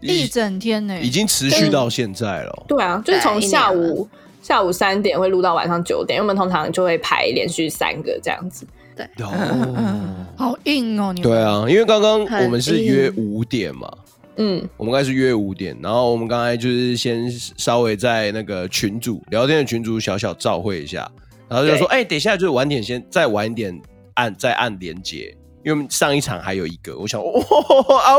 [0.00, 2.64] 一整天呢，已经持续到现在了。
[2.68, 4.08] 对啊，就是从下午。
[4.42, 8.66] 下午三点会录到晚上九点，因为我们通常就会排连续三个这样子。
[8.94, 11.30] 对，哦， 好硬哦，你们。
[11.30, 13.90] 对啊，因为刚刚我们是约五点嘛，
[14.36, 21.10] 嗯，我们刚才是约五点，然后我们刚才就是先稍微在那个群主聊天的群主小小照会一下，
[21.48, 23.78] 然后就说，哎、欸，等一下就是晚点先再晚一点
[24.14, 25.36] 按再按连接。
[25.64, 27.24] 因为上一场还有一个，我想，哦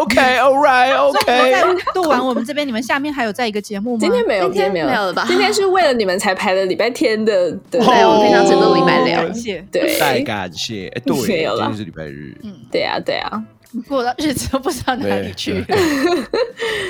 [0.02, 1.22] ，OK，All right，OK。
[1.54, 4.00] 在录完我们这边，你们下面还有在一个节目吗？
[4.02, 5.26] 今天没有，今天没有了吧？
[5.28, 9.16] 今天是为了你们才排的礼拜天的，对，我们平常只录礼拜六。
[9.16, 10.88] 感谢，对，太感谢。
[10.96, 12.36] 哎，对，今天是礼拜日。
[12.42, 13.44] 嗯，对啊，对啊，
[13.84, 15.64] 过的日子都不知道哪里去。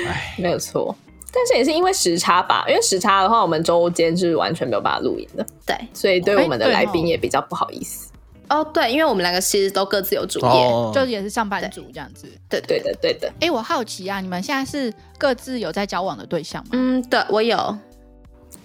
[0.06, 0.94] 哎， 没有错，
[1.32, 2.64] 但是也是因为时差吧？
[2.68, 5.46] 因为时差的话，我们周间是完全没有办法录音的。
[5.66, 8.10] 对，所以对我们的来宾也比较不好意思。
[8.48, 12.28] 哦，对，因为我们两个其实都各自有主业，哦、就也是上班族这样子。
[12.48, 13.32] 对，对，对的，对的。
[13.40, 16.68] 哎，我好奇啊，你们现在是各自有在交往的对象吗？
[16.74, 17.76] 嗯，对，我有，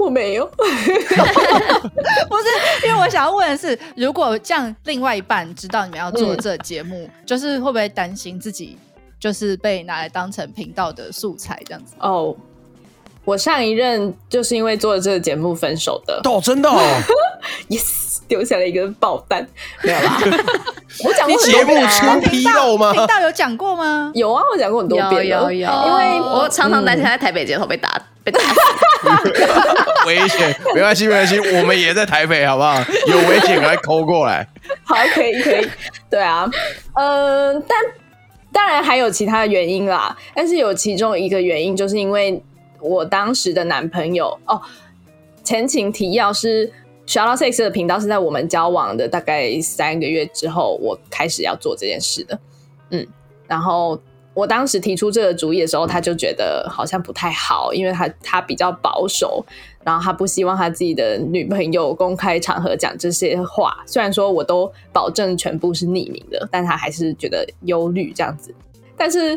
[0.02, 0.46] 我没有。
[0.56, 2.46] 不是，
[2.88, 8.78] 因为我想要问的是，如果这样，另外一半知道你们要做这节目，嗯、就是会不会担心自己
[9.20, 11.94] 就是被拿来当成频道的素材这样子？
[12.00, 12.36] 哦，
[13.26, 16.20] 我上一任就是因为做了这个节目分手的。
[16.24, 16.80] 哦，真的哦。
[17.70, 18.10] Yes。
[18.28, 19.46] 丢下了一个爆弹，
[19.84, 20.18] 没有啦。
[21.04, 22.94] 我讲过很节目多遍啊出纰漏吗？
[22.94, 24.10] 频道有讲过吗？
[24.16, 28.56] 有啊，我讲过很多遍了有有有，因为我常常担心在台北街头被打被打死。
[30.06, 32.80] 危险， 没关系，没关系，我们也在台北，好不好？
[33.08, 34.48] 有危险赶快 call 过来。
[34.84, 35.68] 好，可以可以，
[36.10, 36.50] 对啊，
[36.96, 37.78] 呃，但
[38.52, 42.42] 当然还有其他的原因啦，但是有其中一个原因，就是因为
[42.80, 44.62] 我当时的男朋友哦，
[45.44, 46.72] 前情提要是
[47.08, 52.40] Out Sex 的频道是在我们交往的大概三个月之后，我开始要做这件事的，
[52.92, 53.08] 嗯，
[53.48, 54.00] 然后。
[54.34, 59.46] 我当时提出这个主意的时候，他就觉得好像不太好，因为他他比较保守，
[59.84, 63.78] 然后他不希望他自己的女朋友公开场合讲这些话。
[63.86, 68.54] 虽然说我都保证全部是匿名的，但他还是觉得忧虑这样子。
[68.96, 69.32] 但是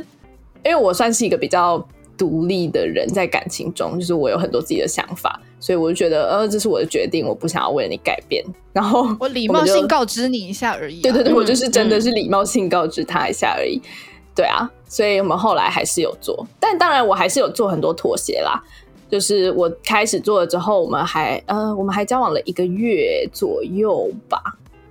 [0.65, 8.45] 因为我算是一个比较独立的人，在感情中，就是我有很多自己的想法，所以我就觉得，呃，这是我的决定，我不想要为了你改变。
[8.73, 11.03] 然后 我礼貌性告知你一下而已、啊。
[11.03, 13.81] 对对对，嗯、我就是真的是礼貌性告知他一下而已。
[14.35, 18.63] 对啊，所以我们后来还是有做，但当然我还是有做很多妥协啦。
[19.15, 24.43] 就是我开始做了之后，我们还呃，我们还交往了一个月左右吧，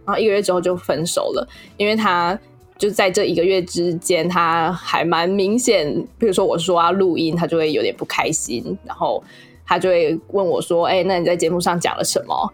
[0.06, 2.40] 然后一个月之后就分手了，因为他
[2.78, 9.22] 就在这一个月之间，他还蛮明显，比如说我说要录音，他就会有点不开心，然后
[9.66, 12.54] 他就会问我说：“哎、那你在节目上讲了什么？”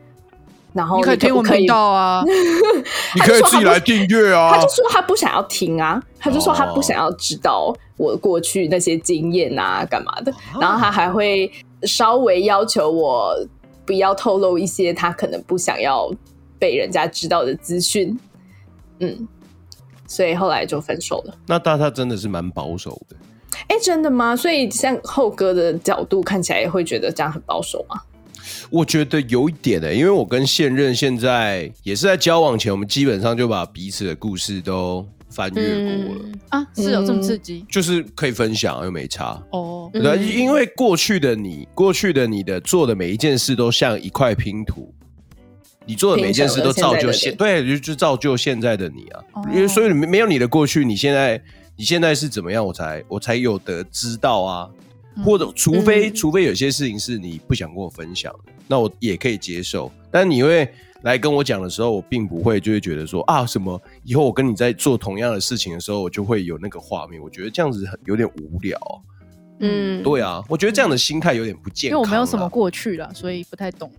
[0.73, 2.23] 然后你可以听我频道啊，
[3.15, 4.51] 你可以自己来订阅啊。
[4.51, 10.31] 他就说他不想要听啊，他就说他不想要知道我过去那些经验啊，干嘛的。
[10.59, 11.51] 然后他还会
[11.83, 13.35] 稍微要求我
[13.85, 16.11] 不要透露一些他可能不想要
[16.59, 18.17] 被人家知道的资讯。
[18.99, 19.27] 嗯，
[20.05, 21.33] 所以后来就分手了。
[21.47, 23.15] 那大他真的是蛮保守的。
[23.67, 24.35] 哎，真的吗？
[24.35, 27.99] 所以像厚哥的角度看起来会觉得这样很保守吗？
[28.69, 39.41] 我觉得有一点的、欸，因为我跟现任现在也是在交往前，我们基本上就把彼此的故事都翻阅过了、嗯、啊，是有这么刺激，就是可以分享又没差。
[39.51, 39.89] 哦。
[39.93, 44.93] 对，因为过去的你，过去的你的做的每一件事都像一块拼图，
[45.85, 49.21] 你做的每一件事都造就现，现对，就就造就现在的你啊。
[49.33, 51.41] 哦、因为所以没有你的过去，你现在
[51.75, 54.69] 你现在是怎么样，我才我才有得知道啊。
[55.23, 59.91] 或者，除非、嗯、除非有些事情是你不想跟我分享的，那我也可以接受。
[60.11, 60.67] 但你会
[61.03, 67.21] 来跟我讲的时候，我并不会就会觉得说啊，什么以后我跟你在做同样的事情的时候，我就会有那个画面。
[67.21, 68.79] 我觉得这样子很有点无聊。
[69.59, 71.97] 嗯，对啊，我觉得这样的心态有点不健康。
[71.97, 73.91] 因为我没有什么过去了，所以不太懂。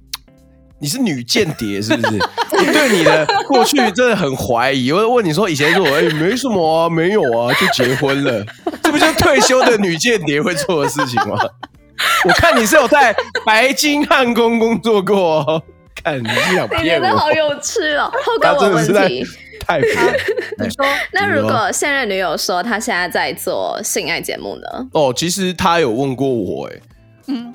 [0.81, 2.19] 你是女间谍是不是？
[2.53, 4.91] 我对你的过去真的很怀疑。
[4.91, 8.45] 我问你说，以前说哎、欸，没什么啊，没有啊，就结婚了，
[8.83, 11.39] 这不就退休的女间谍会做的事情吗？
[12.25, 13.15] 我看你是有在
[13.45, 15.63] 白金汉宫工作过、哦，
[16.03, 18.11] 看你是想骗我，真的好有趣哦。
[18.25, 19.23] 后跟我问题，
[19.61, 20.13] 太骗了。
[20.59, 24.89] 你说，那如果现任女友说她现在在做性爱节目呢？
[24.93, 26.81] 哦，其实她有问过我、欸，哎。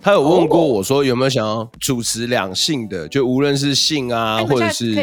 [0.02, 4.94] 他有问过我说有没有想要主持两性的，就无论是性啊，或者是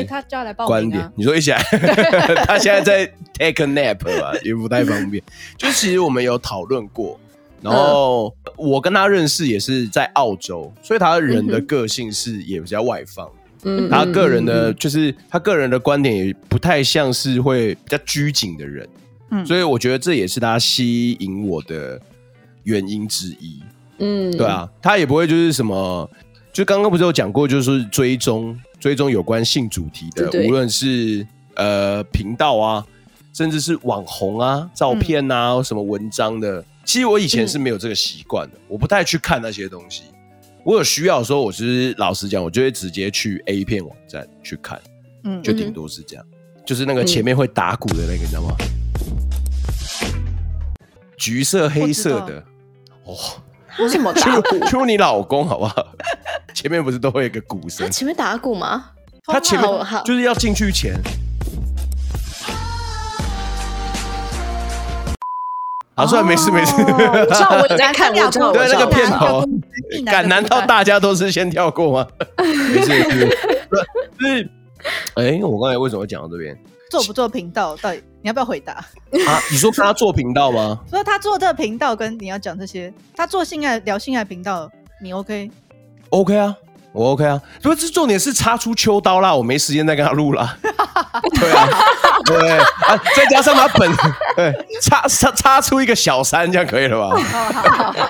[0.66, 1.62] 观点，你说一起来，
[2.46, 5.22] 他现在在 take a nap 吧，也不太方便。
[5.56, 7.18] 就其实我们有讨论过，
[7.60, 13.28] 然后我跟他认识也是在澳洲，所以他人的个性是也比较外放。
[13.64, 18.88] 嗯，他个人的就是他个人的观点也不太像是会比较拘谨的人。
[19.30, 22.00] 嗯，所以我觉得这也是他吸引我的
[22.64, 23.62] 原因之一。
[24.04, 26.10] 嗯，对啊，他也不会就是什么，
[26.52, 32.84] 就刚刚不是有讲过，就是追踪追踪有关性主题的，无论是呃频道啊，
[33.32, 36.64] 甚至是网红啊、照片啊、嗯、什么文章的。
[36.84, 40.02] 其实我以前是没有这个习惯的，嗯、我不太去看那些东西。
[40.64, 44.80] 我有需要的时候，我就是老实讲，我就会直接去 A 片网站去看，
[45.22, 48.56] 嗯，就顶多是这样，嗯、就是那个前面会打鼓的那个，你知道吗？
[51.16, 52.44] 橘色、黑色的，
[53.04, 53.16] 哦。
[53.78, 54.58] 为什么打鼓？
[54.66, 55.74] 出你老公好不好？
[56.54, 57.86] 前面不是都会有一个鼓声？
[57.86, 58.90] 他前面打鼓吗？
[59.26, 59.70] 他前面
[60.04, 60.94] 就是要进去前。
[65.94, 66.74] 好，算了，没事没事。
[66.76, 68.50] 知道我在看，我知道。
[68.52, 69.44] 对那个片头，
[70.06, 72.06] 敢难道大家都是先跳过吗？
[72.38, 73.38] 没 事没事。
[74.18, 74.50] 是，
[75.14, 76.58] 哎，我刚才为什么会讲到这边？
[76.92, 77.74] 做不做频道？
[77.78, 79.40] 到底你要不要回答啊？
[79.50, 80.78] 你说他做频道吗？
[80.90, 84.70] 说他做这个频道，跟你要讲这些，他做性爱聊性爱频道，
[85.02, 85.50] 你 OK？OK、
[86.10, 86.36] OK?
[86.36, 86.54] 啊，
[86.92, 87.40] 我 OK 啊。
[87.62, 90.54] 不是重点是插出秋刀啦，我没时间再跟他录啦。
[91.40, 91.68] 对啊，
[92.26, 92.60] 对啊，
[93.16, 93.90] 再加上他本
[94.36, 97.16] 对插插插出一个小三，这样可以了吧？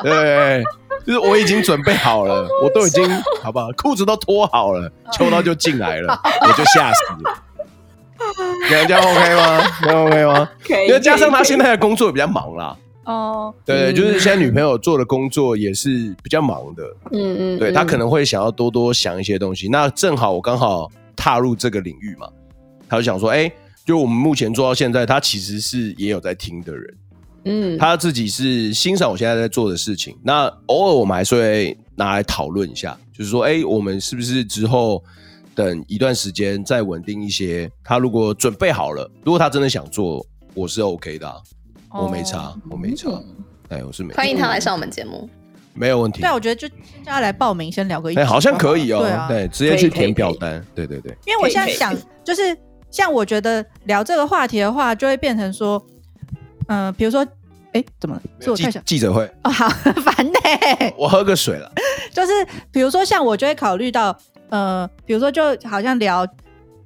[0.02, 0.62] 对，
[1.06, 3.08] 就是我已经准备好了，我都已经
[3.42, 3.68] 好不好？
[3.76, 7.34] 裤子都脱好了，秋刀就进来了，我就吓死了。
[8.68, 9.66] 这样这样 OK 吗？
[9.82, 10.50] 这样 OK 吗？
[10.66, 12.76] 可以，因为加上他现在在的工作也比较忙啦。
[13.04, 16.84] 哦，对，嗯就是现在女朋友做的工作也是比较忙的。
[17.10, 19.68] 嗯嗯，对他可能会想要多多想一些东西。
[19.68, 22.28] 那正好我刚好踏入这个领域嘛，
[22.88, 23.50] 他就想说，哎，
[23.84, 26.94] 就我们目前做到现在，他其实是也有在听的人。
[27.44, 30.16] 嗯，他自己是欣赏我现在在做的事情。
[30.22, 35.02] 那偶尔我们还是会拿来讨论一下，就是说，哎，我们是不是之后
[35.54, 37.70] 等一段时间再稳定一些？
[37.84, 41.36] 他如果准备好了，如果他真的想做，我是 OK 的啊。
[41.94, 43.10] 我没差，我没差，
[43.68, 44.16] 哎，我是没差。
[44.16, 45.28] 欢迎他来上我们节目，
[45.74, 46.22] 没有问题。
[46.22, 48.16] 对啊，我觉得就先叫他来报名，先聊个一。
[48.16, 49.00] 哎，好像可以哦。
[49.00, 50.64] 对啊，对，直接去填表单。
[50.74, 51.14] 对对对。
[51.26, 52.56] 因为我现在想，就是
[52.90, 55.84] 像我觉得聊这个话题的话，就会变成说，
[56.68, 57.26] 嗯，比如说，
[57.72, 58.22] 哎，怎么了？
[58.40, 59.68] 是我太想记者会哦，好
[60.00, 60.32] 烦呢。
[60.96, 61.70] 我喝个水了。
[62.14, 62.32] 就是
[62.70, 64.16] 比如说，像我就会考虑到，
[64.52, 66.24] 呃，比如说，就好像聊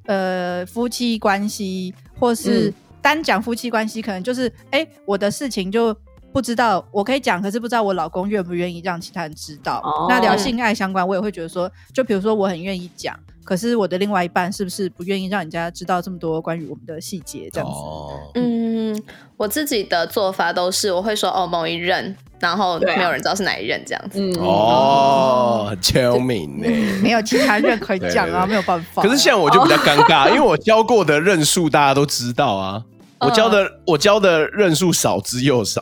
[0.06, 2.72] 呃夫妻关系，或是。
[3.02, 5.96] 单讲夫妻关系，可能就是哎、欸，我的事情就
[6.32, 9.80] 不知道，我可以讲，可是不知道我老公愿不愿意让其他人知道。
[9.84, 17.48] 哦、那聊性爱相关，我也会觉得说，就比如说我很愿意讲，可是我的另外一半是不是不愿意让人家知道这么多关于我们的细节？
[17.52, 17.74] 这样子。
[17.74, 19.02] 哦、嗯，
[19.36, 24.18] 我自己的做法都是我会说哦某一任，然后没有人知道是哪一任这样子。
[24.20, 26.66] 嗯、哦，很聪明呢，
[27.00, 29.00] 没有其他任可以讲啊，对对对，没有办法。
[29.00, 32.82] 可是像我就比较尴尬，哦、因为我教过的任数大家都知道啊。
[33.18, 35.80] 我教的、嗯、我教的任数少之又少，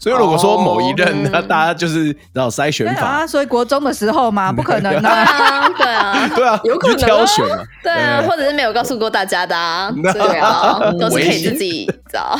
[0.00, 3.02] 所以如果说某一任，那、哦、大家就是然后筛选法。
[3.06, 9.92] 啊，所以国中的时候嘛，不可能啊， 对啊，对啊，有可能挑选嘛，对啊，或者是没有告诉过大家的，啊。
[9.92, 12.36] 对啊， 都是可以自己找。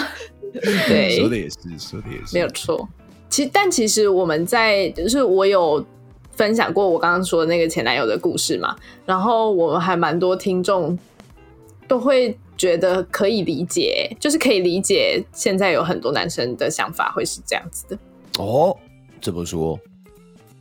[0.88, 2.88] 对，说的也是，说的也是，没有错。
[3.28, 5.84] 其实，但其实我们在就是我有
[6.32, 10.98] 分享过我刚刚说的那个前男友的故事嘛，然后我们还蛮多听众
[11.90, 12.38] 都会。
[12.60, 15.24] 觉得可以理解，就是可以理解。
[15.32, 17.98] 现在有很多男生的想法会是这样子的
[18.38, 18.76] 哦。
[19.18, 19.80] 怎么说？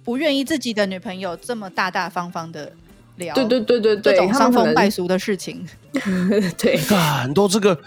[0.05, 2.71] 不愿意自己的女朋友这么大大方方的
[3.17, 5.67] 聊，对对对对对，这种伤风败俗的事情。
[6.57, 7.77] 对，很多这个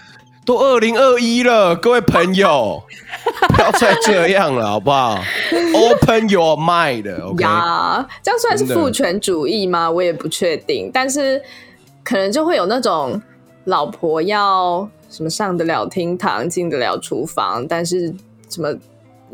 [0.44, 2.82] 都二零二一了，各位朋友，
[3.48, 5.24] 不要再这样了，好不好？
[5.72, 7.40] Open your mind，OK？、Okay?
[7.40, 9.90] 呀，这样算是父权主义吗？
[9.90, 11.40] 我也不确定，但是
[12.04, 13.18] 可能就会有那种。
[13.64, 18.12] 老婆要什么上得了厅堂，进得了厨房，但是
[18.48, 18.74] 什么，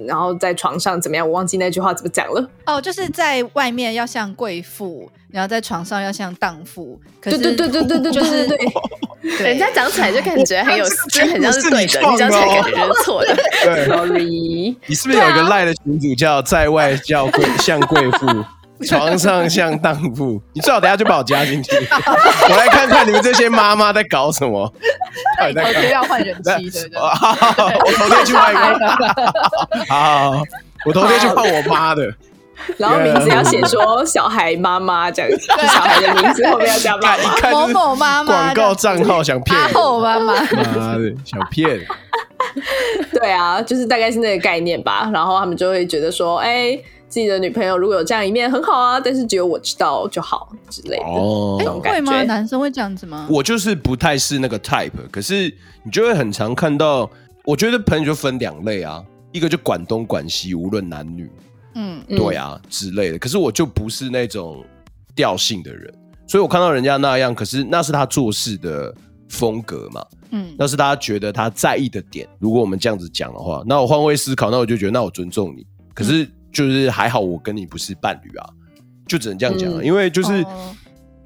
[0.07, 1.27] 然后在床上怎么样？
[1.27, 2.51] 我忘记那句话怎么讲了。
[2.67, 7.01] 哦，就是在外面要像贵妇，然后在床上要像荡妇。
[7.21, 13.37] 可是对对对对对对，就是对，人家讲起来就感觉很有， 就很像是对的，你讲起来感觉是错的。
[13.65, 18.27] 对，Sorry，你是不是有一个赖的群主叫在外叫贵像贵妇？
[18.87, 21.71] 床上像当铺，你最好等下就把我加进去，
[22.49, 24.73] 我来看看你们这些妈妈在搞什么。
[25.39, 25.81] 到底在搞？
[25.81, 26.99] 要换人妻， 对不对？
[27.01, 28.89] 我头天去换一个。
[29.89, 30.43] 好好好，
[30.85, 32.15] 我头天去换我妈的。
[32.77, 37.37] 然后名字要写说小孩妈妈这样子，小孩的名字后面要加妈妈。
[37.51, 38.33] 某某妈妈。
[38.33, 40.35] 广告账号想骗阿后妈妈。
[40.35, 41.81] 妈的，想骗。
[43.13, 45.09] 对啊，就是大概是那个概念吧。
[45.13, 46.79] 然后他们就会觉得说，哎。
[47.09, 51.05] 自己的女朋友如果有这样一面很好啊，但是只有我知道就好之类的。
[51.05, 51.99] 哦，这种感觉。
[51.99, 52.23] 会吗？
[52.25, 53.27] 男生会这样子吗？
[53.31, 57.11] 我就是不太是那个 type，可是你就会很常看到。
[57.45, 61.31] 我觉得朋友就分两类啊，一个就管东管西，无论男女，
[61.77, 63.19] 嗯，对啊之类的。
[63.19, 64.63] 可是我就不是那种
[65.17, 65.91] 调性的人，
[66.27, 68.95] 所以我看到人家那样，可是那是他做事的
[69.31, 72.29] 风格嘛，嗯，那是他觉得他在意的点。
[72.39, 75.67] 如果我们这样子讲的话，那我换位思考，那我就觉得那我尊重你。
[75.95, 76.29] 可是。
[76.49, 78.49] 嗯就是还好，我跟你不是伴侣啊，
[79.07, 79.83] 就只能这样讲了。
[79.83, 80.75] 嗯、因为就是、哦、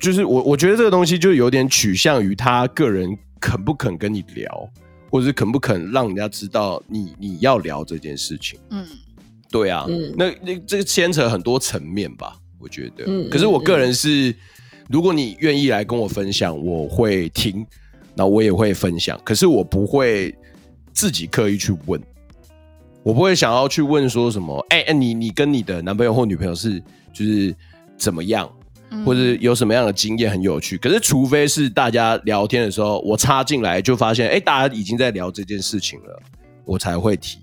[0.01, 4.69] 就是我我觉得这个东西就有点取向于他个人肯不肯跟你聊，
[5.11, 8.59] 或者是肯不肯让人家知道你你要聊这件事情。
[8.71, 8.85] 嗯，
[9.51, 13.05] 对啊，嗯、那那这个牵扯很多层面吧，我觉得。
[13.07, 14.35] 嗯、可是我个人是，嗯、
[14.89, 17.65] 如果你愿意来跟我分享，我会听，
[18.15, 19.21] 那我也会分享。
[19.25, 20.35] 可是我不会
[20.93, 22.01] 自己刻意去问。
[23.03, 26.81] 我不会想要去问说什么，哎、欸、哎，你你跟你的男朋友或女朋友是
[27.13, 27.55] 就是
[27.97, 28.51] 怎么样，
[28.91, 30.79] 嗯、或者有什么样的经验很有趣。
[30.79, 36.23] 可是，除非是大家聊天的时候，我插进来就发现，哎、欸，大家已经在聊这件事情了，
[36.65, 37.39] 我才会提。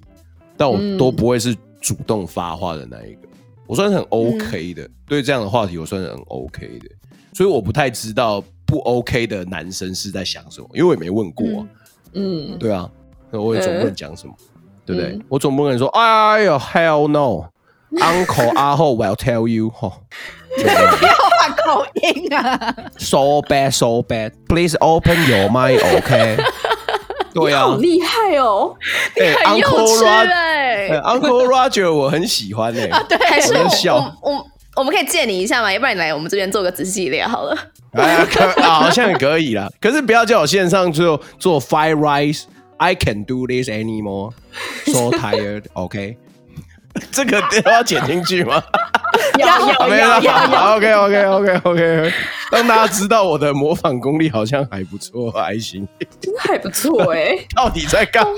[0.55, 3.21] 但我都不会是主动发话的那一个，
[3.65, 4.84] 我算是很 OK 的。
[4.84, 6.89] 嗯、对这样的话题，我算是很 OK 的。
[7.34, 11.67] 所以我不太知道不 OK 的男生是在想什么，因为我也没问过、啊。
[12.13, 12.89] 嗯，对啊，
[13.31, 14.34] 那我也总不能讲什么。
[14.89, 15.11] 对不对？
[15.11, 19.91] 嗯、我总不能说，哎呦，Hell no，Uncle 阿后，我要 tell you，哈，
[20.57, 24.31] 不要换口音啊！So bad, so bad.
[24.47, 26.37] Please open your mind, OK？
[27.35, 28.75] 对啊好，厉害哦！
[29.21, 32.89] 哎很幼，Uncle 稚 Roger，哎、哎 Uncle Roger，我很喜欢哎。
[33.07, 34.45] 对，还是我我在笑我我
[34.77, 35.71] 我们可以借你一下嘛？
[35.71, 37.55] 要不然你来我们这边做个仔细列好了。
[37.91, 39.69] 哎 呀，可啊好像可以啦。
[39.79, 42.45] 可是不要叫我线上就做 fried rice。
[42.80, 44.32] I can do this anymore.
[44.86, 45.65] So tired.
[45.73, 46.17] OK，
[47.11, 48.63] 这个都要剪进去吗？
[49.38, 52.13] 要 有要要要，OK OK OK OK，
[52.51, 55.88] 让大家知道我的模仿功力好像还不错，还行。
[56.19, 57.38] 真的还不错哎。
[57.55, 58.32] 到底在干嘛？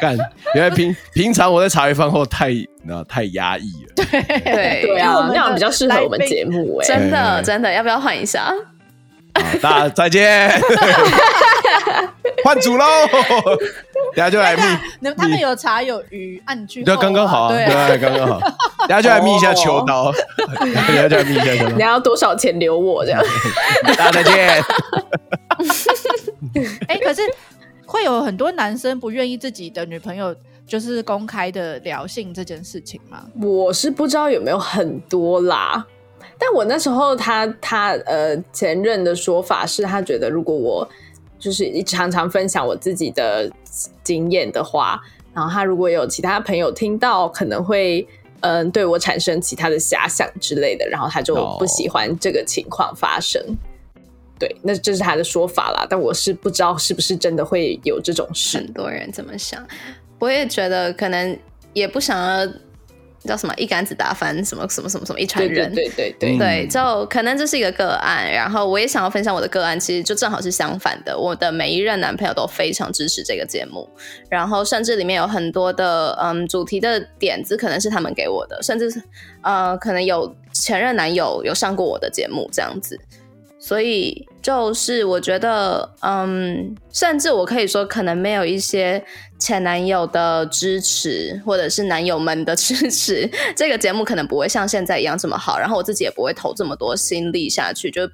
[0.00, 0.16] 干！
[0.54, 2.50] 原来平平常我在茶余饭后太
[2.84, 3.92] 那太压抑了。
[3.96, 6.86] 对对因为我们，的啊那样比较适合我们节目哎。
[6.86, 8.52] 真的真的，要不要换一下？
[9.42, 10.50] 好，大家再见，
[12.44, 12.84] 换组喽！
[14.14, 14.62] 等下就来密，
[15.00, 18.40] 你们他们有茶有鱼，按句对，刚刚好啊，对啊，对，刚刚好。
[18.86, 21.76] 等下就来密一下秋刀，等下就来密一下秋刀。
[21.76, 23.22] 你要多少钱留我这样？
[23.96, 24.62] 大家再见。
[26.88, 27.22] 哎、可是
[27.84, 30.34] 会有很多男生不愿意自己的女朋友
[30.66, 33.24] 就是公开的聊性这件事情吗？
[33.42, 35.84] 我是不知道有没有很多啦，
[36.38, 40.88] 但我那时候他他呃前任的说法是他觉得如果我
[41.38, 43.50] 就是常常分享我自己的
[44.02, 45.00] 经验的话，
[45.34, 48.06] 然后他如果有其他朋友听到，可能会
[48.40, 53.42] 嗯、呃、对我产生其他的遐想之类的，然后他就不喜欢这个情况发生。
[54.38, 58.58] 对，那这是他的说法啦，但我是不知道是不是真的会有这种事。
[58.58, 59.64] 很多人怎么想，
[60.20, 61.36] 我也觉得可能
[61.72, 62.52] 也不想要
[63.24, 65.74] 叫什么一竿子打翻什么什么什么什么一船人。
[65.74, 71.18] 对对对对，对，就可能这是一个个案，然后我也想要分享我的个案，其实就正好是相反的。
[71.18, 73.88] 我的每一任男朋友都非常支持这个节目，
[74.30, 79.02] 然后甚至里面有很多的嗯主题的点子，可能是他们给我的，甚至是
[79.42, 82.98] 呃可能有前任男友有上过我的节目这样子。
[83.60, 89.04] 所以就是我觉得，嗯，甚至我可以说，可能没有一些
[89.38, 95.58] 前男友的支持，或者是男友们的 支持，这个节目可能不会像现在一样这么好。
[95.58, 97.90] 然后我自己也不会投这么多心力下去。
[97.90, 98.08] 就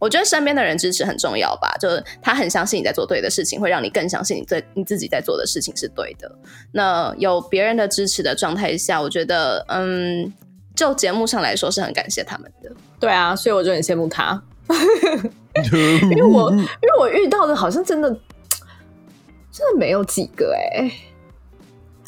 [0.00, 6.28] 我觉得身边的人支持很重要吧，就是他很相信你在做对的事情，会让你更相信你在你自己在做的事情是对的。
[6.72, 10.34] 那有别人的支持的状态下，我觉得，嗯，
[10.74, 12.72] 就节目上来说是很感谢他们的。
[12.98, 14.42] 对啊，所以我就很羡慕他。
[16.10, 18.08] 因为我因为我遇到的好像真的
[19.50, 20.92] 真的没有几个哎、欸，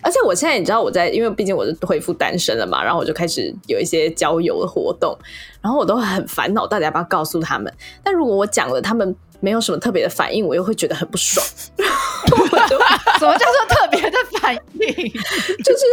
[0.02, 5.16] 而且我现在你知道我在，因为毕竟我是恢复单身了嘛，然后我就开始有一些交友的活动，
[5.60, 7.72] 然后我都很烦恼，到底要不要告诉他们？
[8.02, 11.44] 但如果我讲了，他们没有什么特别的反应，我又会觉得很不爽。
[13.18, 15.12] 什么叫做特别的反应？
[15.64, 15.84] 就是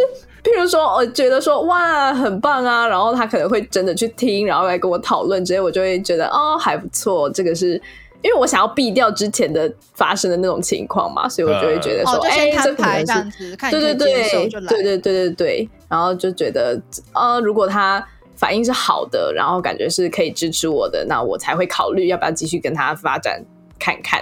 [0.43, 7.29] 譬如说，我觉得说哇很棒啊，然后他可能会真的去听，然后来跟我讨论，之类我就会觉得哦还不错。
[7.29, 7.73] 这个是
[8.21, 16.79] 因为我想要避掉之前的发生的那种情况嘛，所以我就会觉得说， 哎，先摊牌这这样子，看对对对对对对对对，然后就觉得
[17.13, 23.43] 呃，如果他反应是好的，然后感觉是可以支持我的，那我才会考虑要不要继续跟他发展
[23.77, 24.21] 看看。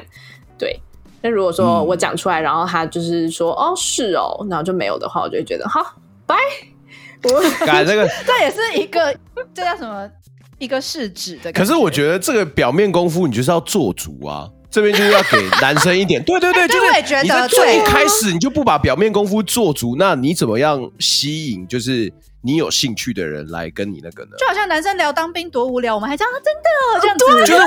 [0.58, 0.80] 对，
[1.22, 5.82] 那如果说我讲出来，然后他就是说、嗯、哦是哦，然后就没有的话，我就会觉得好
[6.28, 6.36] 拜。
[7.24, 9.16] 我改这个， 这也是一个
[9.54, 10.08] 这叫什么
[10.60, 11.52] 一个试纸的。
[11.52, 14.48] 可是我觉得这个表面功夫，你就是要做足啊。
[14.70, 22.12] 这边就是要给男生一点， 对对对，就是你在最一开始你就不把表面功夫做足，那你怎么样吸引就是
[22.44, 24.32] 你有兴趣的人来跟你那个呢？
[24.38, 27.26] 就好像男生聊当兵多无聊，我们还这样真的这样子。
[27.48, 27.66] 就是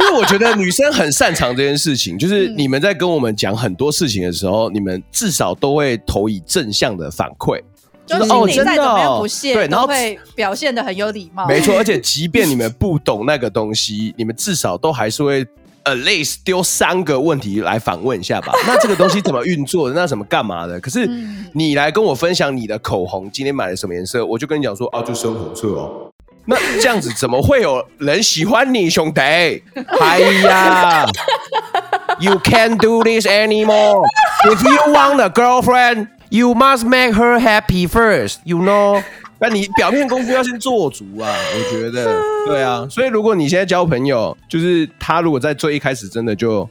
[0.00, 7.62] 因为我觉得女生很擅长这件事情，就是你们在跟我们讲很多事情的时候，你们至少都会投以正向的反馈。
[8.18, 11.46] 就是哦，真的哦，不屑，对，然后会表现的很有礼貌。
[11.46, 15.44] 没错，而且 即便你们不懂那个东西，你们至少都还是会
[15.84, 18.52] at least 丢三个问题来反问一下吧。
[18.66, 19.94] 那这个东西怎么运作的？
[19.94, 20.78] 那怎么干嘛的？
[20.80, 21.08] 可是
[21.54, 26.08] 你来跟我分享你的口红今天买了什么颜色，我就跟你讲说啊，就深红色哦。
[26.44, 29.20] 那这样子怎么会有人喜欢你，兄弟？
[30.00, 31.06] 哎呀
[32.18, 34.04] ，You can't do this anymore.
[34.44, 36.08] If you want a girlfriend.
[36.32, 39.02] You must make her happy first, you know.
[39.38, 42.18] 那你表面功夫要先做足啊，我觉得，
[42.48, 42.86] 对啊。
[42.88, 46.66] 所以如果你现在交朋友，就是他如果在最一开始真的就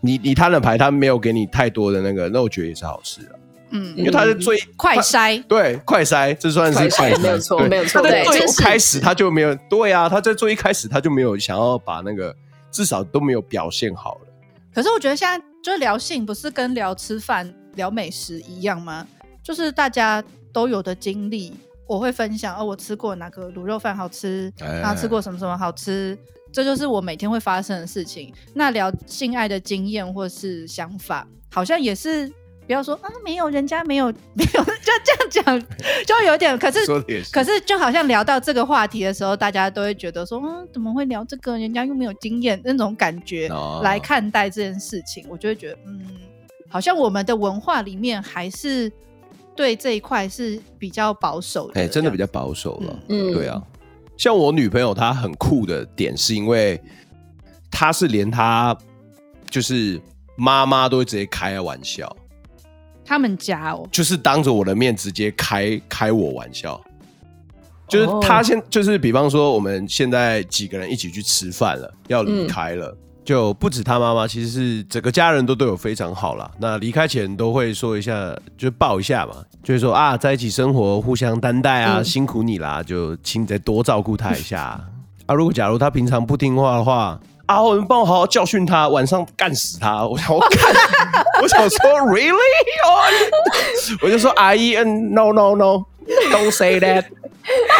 [0.00, 3.38] 你你摊了牌，他没有给你太多的那个，那我觉得也是好事啊。
[3.70, 8.02] 嗯，因为他是最快筛，对，快筛，这算是快筛，没有错，没有错。
[8.02, 12.34] 对，最开始他就没有，对啊，他在最一开始他就没有想要把那个
[12.72, 14.20] 至少都没有表现好了。
[14.74, 17.54] 可是我觉得现在就聊性，不是跟聊吃饭。
[17.74, 19.06] 聊美食一样吗？
[19.42, 20.22] 就是大家
[20.52, 21.52] 都有的经历，
[21.86, 26.16] 我会分享哦，我吃过哪个卤肉饭好吃，哎然后吃过什么什么好吃，
[26.52, 28.32] 这就是我每天会发生的事情。
[28.54, 32.26] 那聊性爱的经验或是想法，好像也是
[32.66, 34.92] 不要说啊，没有人家没有 没有，就
[35.30, 35.60] 这样讲，
[36.06, 36.58] 就有点。
[36.58, 36.78] 可是
[37.30, 41.58] 可是就好像聊到这个话题的时候，大家都会觉得说，嗯，怎么会聊这个？
[41.58, 46.00] 人家又没有经验，那种感觉哦来看待这件事情，我就会觉得，嗯，
[46.68, 48.92] 好像我们的文化里面还是。
[49.56, 52.98] 对这一块是比较保守的，哎、欸，真的比较保守了。
[53.08, 53.62] 嗯，对啊，
[54.16, 56.82] 像我女朋友，她很酷的点是因为
[57.70, 58.76] 她是连她
[59.48, 60.02] 就是
[60.34, 62.16] 妈妈都会直接开玩笑，
[63.04, 66.82] 他们家哦，就是当着我的面直接开开我玩笑，
[67.86, 72.92] 就是她现就是比方说我们现在几个人一起去吃饭了，要离开了。
[73.24, 76.50] 嗯就不止他妈妈，其实是整个家人都对我非常好啦。
[76.58, 78.12] 那离开前都会说一下，
[78.58, 84.78] 就抱一下嘛，就是说啊，在一起生活，互相担待啊，嗯、辛苦你啦，就请你再多照顾他一下
[85.26, 85.34] 啊。
[85.34, 90.06] 如果假如他平常不听话的话，啊，我们帮我好好教训他，晚上干死他。
[90.06, 90.50] 我想我干，
[91.42, 91.78] 我想说
[92.12, 92.36] ，really？
[94.04, 97.06] 我就说阿姨，嗯，no no no，don't say that。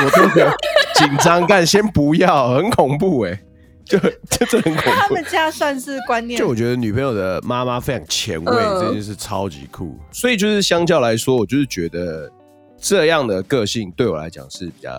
[0.03, 0.57] 我真的
[0.95, 3.41] 紧张，干先不要，很恐怖哎、欸。
[3.85, 4.91] 就就这很恐 怖。
[4.91, 6.39] 他们家算是观念。
[6.39, 9.99] 就我觉得女朋友的妈妈非常前卫，嗯、这件事超级酷。
[10.11, 12.31] 所以就是相较来说，我就是觉得
[12.79, 14.91] 这样的个性对我来讲是比较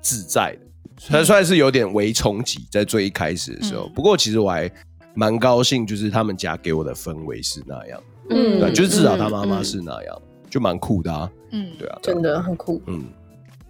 [0.00, 0.66] 自在的。
[0.96, 3.86] 虽然算是有点微冲击，在最一开始的时候。
[3.86, 4.70] 嗯、不过其实我还
[5.14, 8.00] 蛮高兴，就是他们家给我的氛围是那样。
[8.30, 11.30] 嗯，对，就是至少他妈妈是那样，嗯、就蛮酷的啊。
[11.50, 12.80] 嗯，对啊，真的很酷。
[12.86, 13.04] 嗯，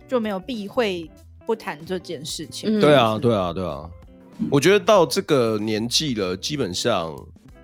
[0.06, 1.10] 就没有避讳
[1.46, 2.78] 不谈这件事情。
[2.78, 3.90] 嗯、对啊，对啊，对啊。
[4.50, 7.14] 我觉得到这个年纪了，基本上，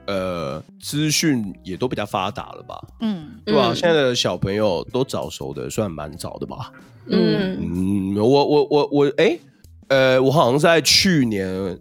[0.06, 2.80] 呃，资讯也都比较发达了吧？
[3.00, 3.70] 嗯，对吧？
[3.70, 6.72] 嗯、现在的小朋友都早熟的，算蛮早的吧？
[7.08, 9.40] 嗯嗯，我我我我，哎、欸，
[9.88, 11.78] 呃，我好像在去年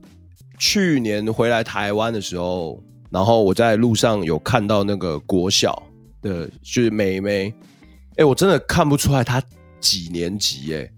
[0.57, 2.81] 去年回来台湾的时候，
[3.11, 5.83] 然后我在路上有看到那个国小
[6.21, 7.53] 的，就是妹妹，
[8.11, 9.41] 哎、欸，我真的看不出来她
[9.79, 10.91] 几年级、欸，哎。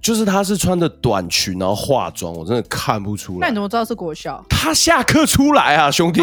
[0.00, 3.38] 就是他是穿着短裙，然后化妆，我真的看不出来。
[3.40, 4.42] 那你怎么知道是国小？
[4.48, 6.22] 他下课出来啊，兄弟！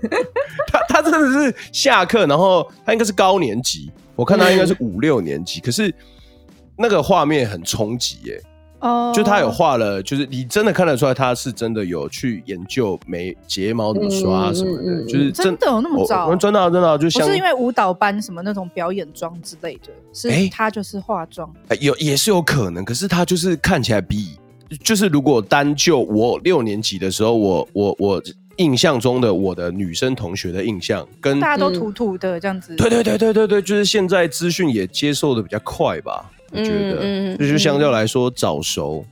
[0.68, 5.92] 他他真的是下课，然后他应该是高年级，我看他应该是五六年级，可是
[6.76, 8.42] 那个画面很冲击耶。
[8.80, 16.34] 哦，就他有画了，就是你真的看得出来，他是真的有去研究眉睫毛怎么刷什么的，嗯、就是真，真的有那么早？
[16.36, 24.38] 真的真的就像不是因为舞蹈班什么那种表演妆之类的，是他就是化妆，欸欸、有也是有可能，可是他就是看起来比
[24.84, 28.22] 就是如果单就我六年级的时候，我我我
[28.58, 36.30] 印象中的我的女生同学的印象，跟大家都土土的这样子，对对对对对对，就是现在资讯也接受的比较快吧。
[36.50, 39.04] 我觉得，嗯嗯、就是相较来说早熟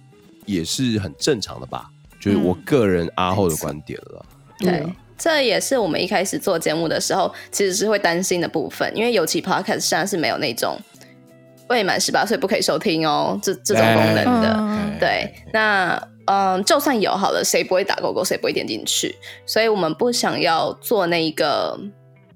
[0.47, 4.25] 也是很正常的吧，嗯、就是我个人阿后的观点了。
[4.59, 10.79] 对，对啊、这也是我们一开始做节目的时候，其实是会担心的部分，因为尤其 Podcast 现在是没有那种
[11.69, 14.55] 未满十八岁不可以收听哦，这这种功能的。
[14.55, 19.15] 欸、对，那嗯，就算有好了，谁不会打勾勾，谁不会点进去？
[19.45, 21.79] 所以我们不想要做那一个。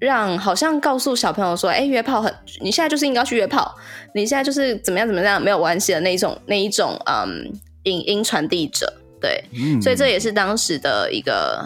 [0.01, 3.71] 让好像告诉小朋友说，哎、欸，约炮很，你现在就是应该去约炮，
[4.15, 8.91] 你现在就是怎么样怎么样没有关系的那一种那一种嗯影音传递者，
[9.21, 11.63] 对，嗯、所以这也是当时的一个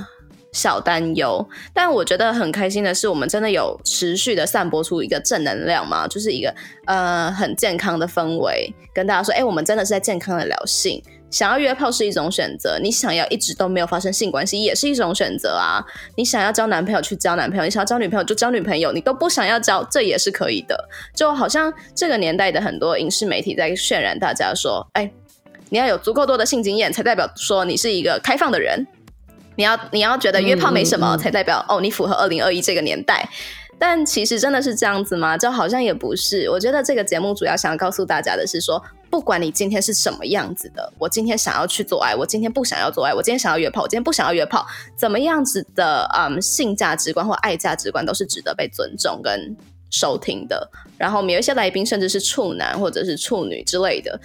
[0.52, 1.48] 小担忧。
[1.74, 6.54] 但我觉得很开心的是，我们真的有持续的散播出一个正能量嘛，就是一个
[6.88, 11.02] 呃很健康的氛围，跟大家说，哎、欸，我们真的是在健康的聊性。
[11.36, 15.84] 想要约炮是一种选择，你想要一直都没有发生性关系也是一种选择啊。
[16.16, 20.88] 你想要交男朋友去交男朋友，你想要交女朋友就交女朋友，你都不想要交，这也是可以的。
[21.14, 25.12] 就好像这个年代的很多影视媒体在渲染大家说，哎，
[25.72, 28.88] 你要有足够多的性经验，才代表说你是一个开放的人。
[29.58, 33.28] 你要你要觉得约炮没什么，才代表哦，你符合二零二一这个年代。
[33.78, 35.38] 但其实真的是这样子吗？
[35.38, 36.50] 就好像也不是。
[36.50, 38.82] 我觉得这个节目主要想要告诉大家的是说，
[39.16, 49.56] 不管你今天是什么样子的，我今天想要去做爱，我今天不想要做爱，我今天想要约炮，我今天不想要约炮，怎么样子的，嗯，性价值观或爱价值观都是值得被尊重跟
[49.90, 50.70] 收听的。
[50.98, 54.20] 然后我们有一些来宾甚至是处男或者是处女之类的，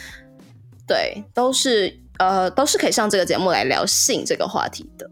[0.89, 5.09] 对，都是呃都是可以上这个节目来聊性这个话题的。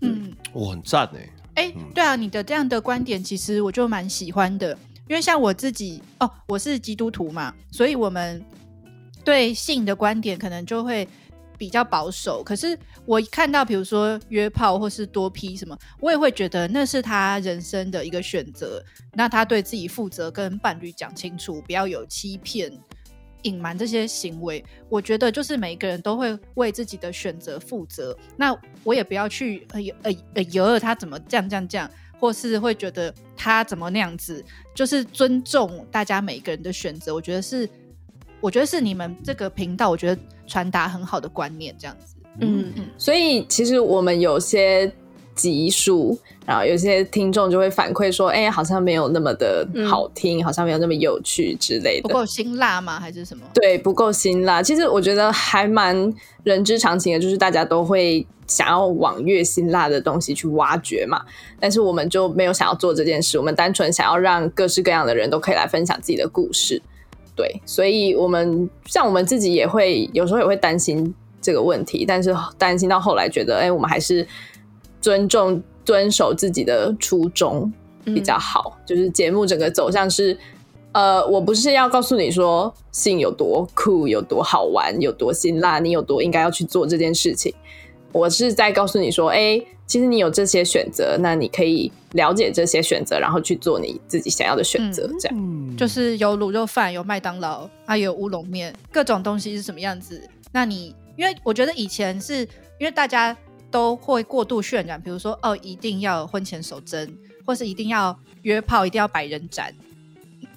[0.00, 1.30] 嗯，我很赞哎。
[1.54, 8.44] 哎，对啊，你的这样的观点其实我就蛮喜欢的，因为像我自己哦，我是基督徒嘛，所以我们
[9.24, 11.08] 对性的观点可能就会
[11.56, 12.42] 比较保守。
[12.42, 22.70] 可是我看到比如说约炮或是多 P 什么，我也会觉得那是他人生的一个选择，那他对自己负责，跟伴侣讲清楚，不要有欺骗
[23.42, 24.64] 隐瞒这些行为。
[24.88, 28.16] 我觉得就是每一个人都会为自己的选择负责。
[28.36, 34.44] 那我也不要去呃呃呃，由、呃、他怎么这样这样这样，或是会觉得他怎么那样子，
[34.74, 37.14] 就是尊重大家每一个人的选择。
[37.14, 37.68] 我觉得是，
[38.44, 42.14] 我觉得是你们这个频道，我觉得传达很好的观念，这样子。
[42.40, 44.92] 嗯嗯，所以其实我们有些
[45.34, 53.00] 集数，然后有些听众就会反馈说，哎、欸，好像没有那么的好听，嗯、好像没有那么有趣之类的，不够辛辣吗？
[53.00, 53.46] 还是什么？
[53.54, 54.62] 对，不够辛辣。
[54.62, 61.24] 其实我觉得还蛮人之常情的，就是大家都会想要往越辛辣的东西去挖掘嘛。
[61.58, 66.82] 但是我们就没有想要做这件事，我们单纯想要让各式各样的人都可以来分享自己的故事。
[67.34, 71.14] 对，所以我们像我们自己也会有时候也会担心。
[71.44, 74.26] 这个问题，但是担心到后来觉得，哎，我们还是
[74.98, 77.70] 尊重、遵守自己的初衷
[78.02, 78.78] 比较好。
[78.78, 80.34] 嗯、就是节目整个走向是，
[80.92, 87.54] 呃，我不是要告诉你说性有多酷、有多好玩、有多辛辣，你有多应该要去做这件事情。
[88.10, 95.08] 我是在告诉你说，哎，其实你有这些选择，那你可以了解这些选择，然后去做你自己想要的选择。
[95.20, 100.20] 这样，嗯、就是有卤肉饭，有麦当劳，还有乌龙面，各种东西是什么样子？
[100.52, 100.94] 那你。
[101.16, 102.40] 因为我觉得以前是
[102.76, 103.36] 因为大家
[103.70, 107.08] 都会过度渲染，比如说哦，一定要婚前守贞，
[107.46, 109.72] 或是一定要约炮，一定要百人斩，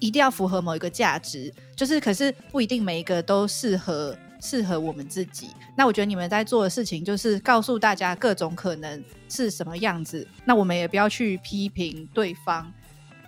[0.00, 5.50] 一定要符合某一个价值，就是可是不一定每一个都适合适合我们自己。
[5.76, 12.72] 那我觉得你们在做的事情就是告诉大家各种可能是什么样子，那我们也不要去批评对方，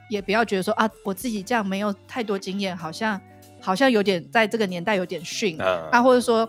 [0.08, 3.20] 也不要觉得说啊，我自己这样没有太多经验，好像
[3.60, 5.88] 好像有点在这个年代有点逊、uh.
[5.90, 6.48] 啊，或者说。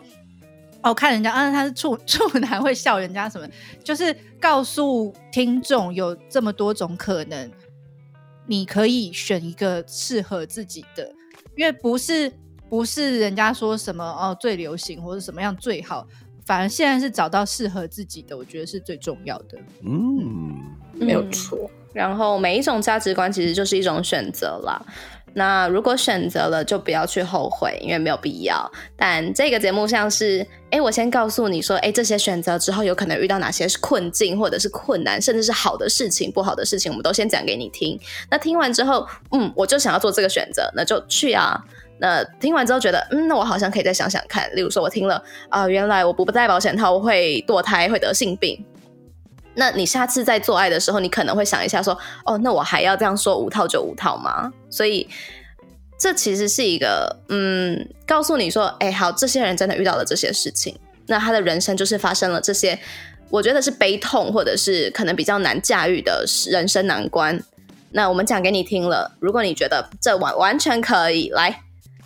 [0.83, 3.47] 哦，看人家，啊，他是处处男会笑人家什么？
[3.83, 7.51] 就是告诉听众有这么多种可能，
[8.47, 11.07] 你可以选一个适合自己的，
[11.55, 12.33] 因为不是
[12.71, 16.07] 不是人家说什么哦最流行或者什么样最好，
[16.45, 19.57] 反而现在是找到适合自己的，我觉得是最重要的。
[19.85, 20.55] 嗯，
[20.93, 21.69] 没有错。
[21.91, 24.81] 然后每一种价值观其实就是一种选择啦。
[25.33, 28.71] 那如果选择了，就不要去后悔，因为没有必要。
[28.95, 37.99] 但这个节目像是，哎，我先告诉你说，哎，这些选择之后有可能遇到哪些是困境，或者是困难，甚至是好的事情、不好的事情，我们都先讲给你听。
[38.29, 41.61] 那听完之后，嗯，我就想要做这个选择，那就去啊。
[42.01, 44.49] 那听完之后觉得，嗯，那我好像可以再想想看。
[44.55, 48.65] 例如说，我听了啊、原来我不戴保险套会堕胎，会得性病。
[49.53, 51.95] 那你下次在做爱的时候，你可能会想一下，说，
[52.25, 54.51] 哦，那我还要这样说五套就五套吗？
[54.71, 55.07] 所以
[55.99, 60.75] 这其实是一个，嗯，告诉你说，哎，好，这些人真的遇到了这些事情，
[61.05, 62.79] 那他的人生就是发生了这些，
[63.29, 67.39] 我觉得是悲痛，或者是可能比较难驾驭的人生难关。
[67.91, 71.61] 那我们讲给你听了，如果你觉得这完完全可以，来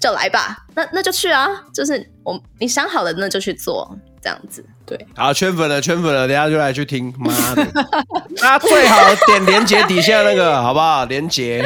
[0.05, 3.97] 就来吧，那那就去啊，就是我你想好了，那就去做。
[4.21, 7.63] 这样子，对，好，圈粉了，圈粉了，等下就来去听，妈的，
[8.41, 8.97] 那 最好
[9.27, 11.05] 点连接底下那个，好不好？
[11.05, 11.63] 连接，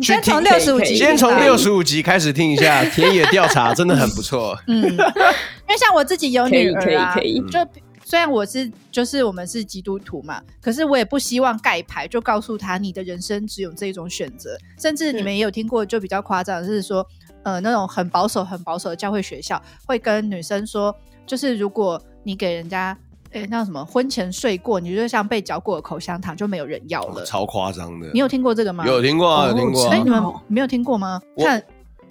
[0.00, 4.58] 先从六十五集，先从六十五集开始听一下田野调查，真的很不错。
[4.68, 7.70] 嗯，因为像我自己有女儿啊，可以，可以，可以，就
[8.02, 14.56] 虽然我是就是我们是基督徒嘛，可是我也不希望盖牌，就告诉他你的人生只有这一种选择。
[14.80, 17.06] 甚至你们也有听过，就比较夸张就是说，
[17.48, 20.94] 呃，那种很保守、很保守的教会学校会跟女生说。
[21.26, 22.96] 就是如果你给人家，
[23.32, 28.08] 哎、欸，那什么婚前睡过，你就像被嚼过的口香糖，就没有人要了，哦、超夸张的。
[28.14, 28.86] 你有听过这个吗？
[28.86, 29.94] 有听过啊，有听过、啊。
[29.94, 31.20] 哎、你们没有听过吗？
[31.36, 31.62] 我看，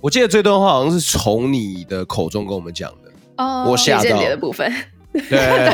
[0.01, 3.11] 我记得这段话好像是从你的口中跟我们讲的。
[3.38, 4.03] 哦，我吓到。
[4.03, 4.71] 间谍的部分。
[5.30, 5.74] 对，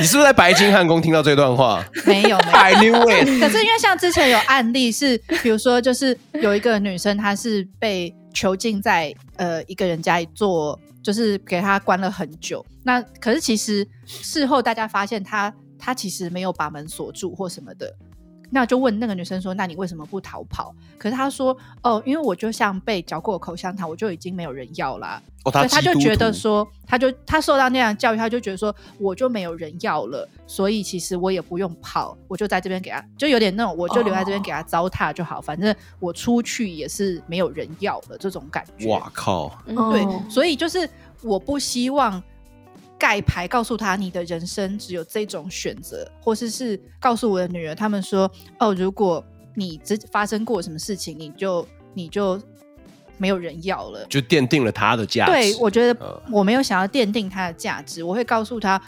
[0.00, 1.84] 你是不是在白金汉宫听到这段话？
[2.04, 2.50] 没有，没有。
[2.52, 3.40] I knew it。
[3.40, 10.78] 可是因为像之前有案例是，比如说就是有一个女生，她是被囚禁在呃一个人家里做。
[11.04, 17.94] 就是给她关了很久，那可是其实事后大家发现她她其实没有把门锁住或什么的，
[18.50, 25.20] 那就问那个女生说：“那你为什么不逃跑？”可是她说：“哦，因为我就像被嚼过口香糖，我就已经没有人要啦。
[25.44, 38.88] 哦”所以他就觉得说，她就她受到那样的教育，她就觉得说，我就没有人要了，所以其实我也不用跑，我就在这边给她，就有点那种，我就留在这边给她糟蹋就好，哦、反正我出去也是没有人要的这种感觉。
[38.88, 39.50] 哇靠！
[39.66, 40.88] 对，哦、所以就是。
[41.22, 42.22] 我不希望
[43.04, 49.22] 盖牌告诉他，你的人生只有这种选择，或是是告诉我的女儿，他们说哦，如果
[49.54, 52.40] 你只发生过什么事情，你就你就
[53.18, 55.32] 没有人要了，就奠定了他的价值。
[55.32, 58.80] 对，我觉得我没有想要奠定他的价值，我会告诉他，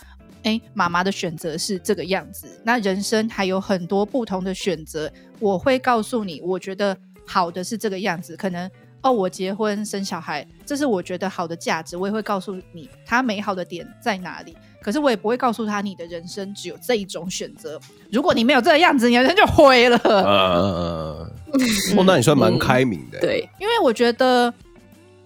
[0.45, 6.97] 哎，妈妈的选择是这个样子，那人生还有很多不同的选择，我会告诉你，我觉得
[7.27, 8.71] 好的是这个样子，可能。
[9.07, 14.57] 哦，我结婚生小孩，这是我觉得好的价值，我也会告诉你它美好的点在哪里。
[14.83, 17.81] 可是我也不会告诉他，你的人生只有这一种选择。
[18.11, 19.97] 如果你没有这个样子，你的人生就毁了。
[19.99, 21.31] 呃，
[21.97, 23.21] 哦，那你算蛮开明的。
[23.21, 24.53] 对，因为我觉得，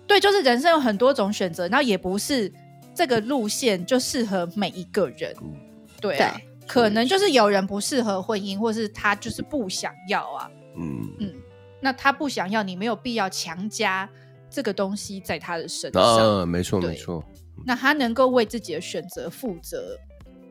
[0.07, 2.53] 对，就是人生有很多种选择，然后也不是
[2.95, 5.35] 这个路线就适合每一个人。
[6.01, 10.51] 对啊，对，可能就是有人不适合婚姻，或是他就是不想要啊。
[10.77, 11.33] 嗯嗯，
[11.81, 14.09] 那他不想要，你没有必要强加
[14.49, 16.03] 这个东西在他的身上。
[16.03, 17.25] 嗯，没错没错。
[17.65, 19.97] 那他能够为自己的选择负责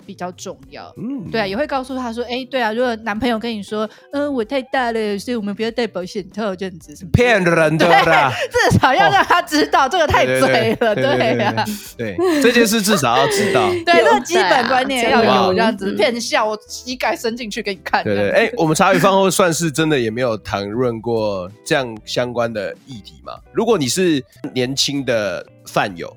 [0.09, 0.91] 比较重要。
[0.97, 18.03] 嗯，对啊，也会告诉他说：“哎、欸，对啊，如果男朋友跟你说，嗯、呃，我太大了，所以我们不要戴保险套这样子，什么骗人的啦，至少要让他知道、哦、这个太嘴了，对啊，对，这件事至少要知道， 对，这个基本观念要有，这样子骗笑，我膝盖伸进去给你看。
[18.03, 23.33] 对对，哎、欸，我们茶余饭后算是真的也没有谈论过这样相关的议题嘛？
[23.53, 24.23] 如果你是
[24.55, 26.11] 年轻的饭友。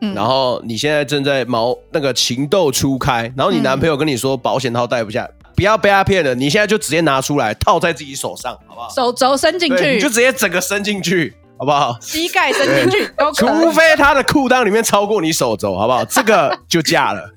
[0.00, 8.88] 嗯、然后你现在正在毛那个情窦初开，然后你男朋友跟你说保险套戴不下，嗯、不要被他骗了，你现在就直接拿出来套在自己手上，好不好？
[8.90, 11.96] 手肘伸进去，你就直接整个伸进去，好不好？
[12.00, 16.04] 膝盖伸进去，除非他的裤裆里面超过你手肘，好不好？
[16.08, 17.28] 这个就嫁了。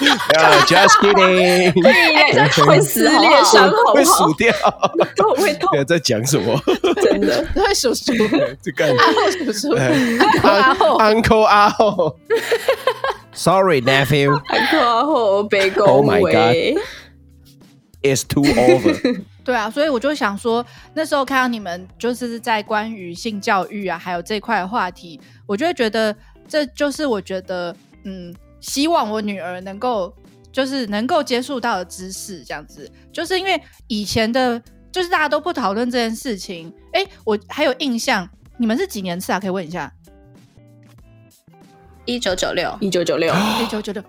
[0.00, 1.72] yeah, just kidding，
[2.64, 4.52] 会撕裂伤口，会数掉，
[5.36, 5.84] 会痛。
[5.84, 6.58] 在讲什么？
[7.02, 8.12] 真的会数数。
[8.62, 9.72] 这个阿后数数，
[10.42, 12.16] 阿后，Uncle 阿后。
[13.32, 14.40] Sorry, nephew.
[14.48, 15.86] Uncle 阿后被恭维。
[15.86, 16.82] Oh my god,
[18.02, 19.22] it's too over.
[19.44, 20.64] 对啊，所以我就想说，
[20.94, 26.14] 那时候看到你们就是在关于性教育啊，还有这块话题，我就会觉得，
[26.46, 27.74] 这就是我觉得，
[28.04, 28.34] 嗯。
[28.60, 30.14] 希望我女儿能够，
[30.52, 34.62] 就是能够接触到的知识，这样子，就是因为以前的，
[34.92, 36.70] 就是大家都不讨论这件事情。
[36.92, 38.28] 哎，我还有印象，
[38.58, 39.40] 你们是几年次啊？
[39.40, 39.90] 可以问一下。
[42.04, 44.02] 一九九六，一九九六，一九九六。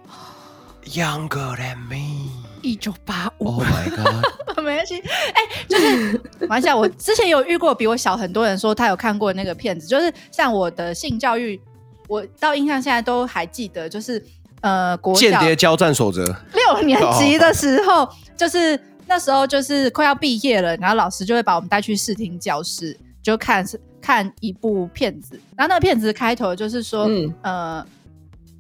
[0.83, 2.40] Younger than me。
[2.61, 3.45] 一九八五。
[3.45, 4.25] Oh my god。
[4.63, 6.77] 没关系，哎，就是玩笑。
[6.77, 11.59] 我之前有遇过比我小很多人说他有看过那个片子，就是像我的性教育，
[12.07, 14.23] 我到印象现在都还记得，就是。
[14.61, 18.07] 呃，国间谍交战守则六年级的时候，
[18.37, 23.65] 就是那时候就是快要毕业了，然后老师就会把我们带去视听教室，就看
[23.99, 25.33] 看一部片子。
[25.57, 27.87] 然后那个片子开头就是说，嗯、呃，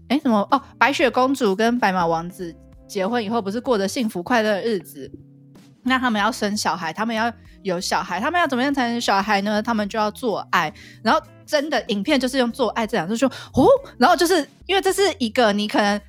[0.07, 2.51] 哎，什么哦，白雪公主跟白马王子
[2.91, 5.09] 结婚以后，不是过着幸福快乐的日子？
[5.83, 7.31] 那他们要生小孩，他们要
[7.63, 9.61] 有小孩，他们要怎么样才能有小孩呢？
[9.63, 10.71] 他们就要做爱，
[11.01, 11.21] 然后。
[11.43, 13.67] 真的影片就是用做爱这两个字说哦，
[13.97, 14.35] 然后就是
[14.67, 15.99] 因为这是一个你可能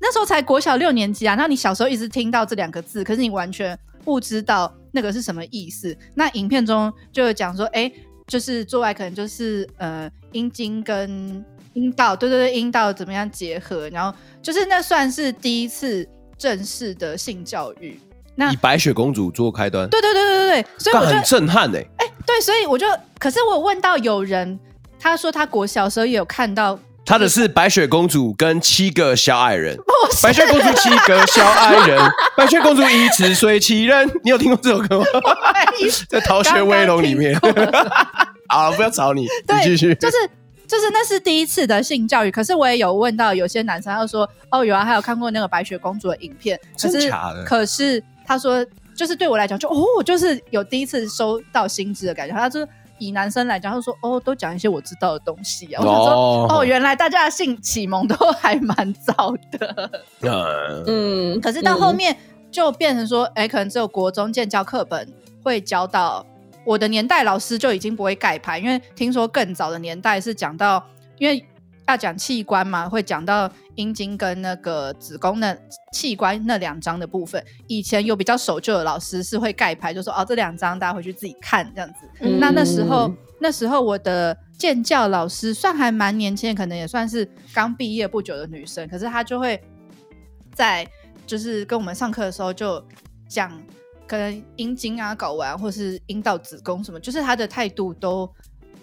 [0.00, 5.94] 那时候才国小六年级啊，然后你小时候一直听到这两个字，可是你完全不知道那个是什么意思。
[6.14, 7.92] 那影片中就讲说，哎，
[8.26, 11.44] 就是做爱可能就是呃阴茎跟
[11.74, 17.98] 阴道，对对对，阴道怎么样结合，然后就是那算是第一次正式的性教育。
[18.34, 22.86] 那以白雪公主做开端，对对对对对对，所以我很震撼哎，哎，对，所以我就，
[23.18, 24.58] 可是我问到有人。
[25.02, 29.74] 他说他国小时候也有看到，他的是白雪公主跟七个小矮人。
[30.22, 31.98] 白雪公主七个小矮人，
[32.36, 34.06] 白雪公主一次睡七人。
[34.22, 35.06] 你有听过这首歌吗？
[36.06, 37.34] 在《逃学威龙》里面。
[38.48, 39.28] 好了，不要吵你，你
[39.64, 39.94] 继续。
[39.94, 40.16] 就是
[40.70, 47.44] 就是那是第一次的性教育，可是我也有问到有些男生，他说哦有啊，还有看过那个白雪公主的影片，可是真假的？
[47.44, 48.64] 可是他说
[48.94, 52.64] 就是对我来讲就哦就是有第一次收到新知的感觉，他说。
[53.02, 59.90] 以男生来讲，他说：“哦，都讲一些我知道的东西啊。”我想说：“哦，哦，原来大家的性启蒙都还蛮早的。”
[60.86, 62.14] 嗯，可是到后面
[62.50, 65.08] 就变成说：“哎、嗯，可能只有国中建教课本
[65.42, 66.26] 会教到。
[66.70, 70.86] 我的年代老师就已经不会盖牌，因为听说更早的年代是讲到，
[71.18, 71.44] 因为。”
[71.88, 75.56] 要讲器官嘛，会讲到阴茎跟那个子宫那
[75.92, 77.44] 器官那两张的部分。
[77.66, 82.08] 以前有比较守旧的老师是会盖牌，就说哦，这两张大家回去自己看这样子。
[82.20, 89.60] 嗯、那那时候那时候我的建教老师算还蛮年轻，可能也算是刚毕业不久的女生，可是她就会
[90.54, 90.86] 在
[91.26, 92.80] 就是跟我们上课的时候就
[93.28, 93.50] 讲，
[94.10, 98.28] 可能阴茎啊、睾丸或是阴道、子宫什么，就是他的态度都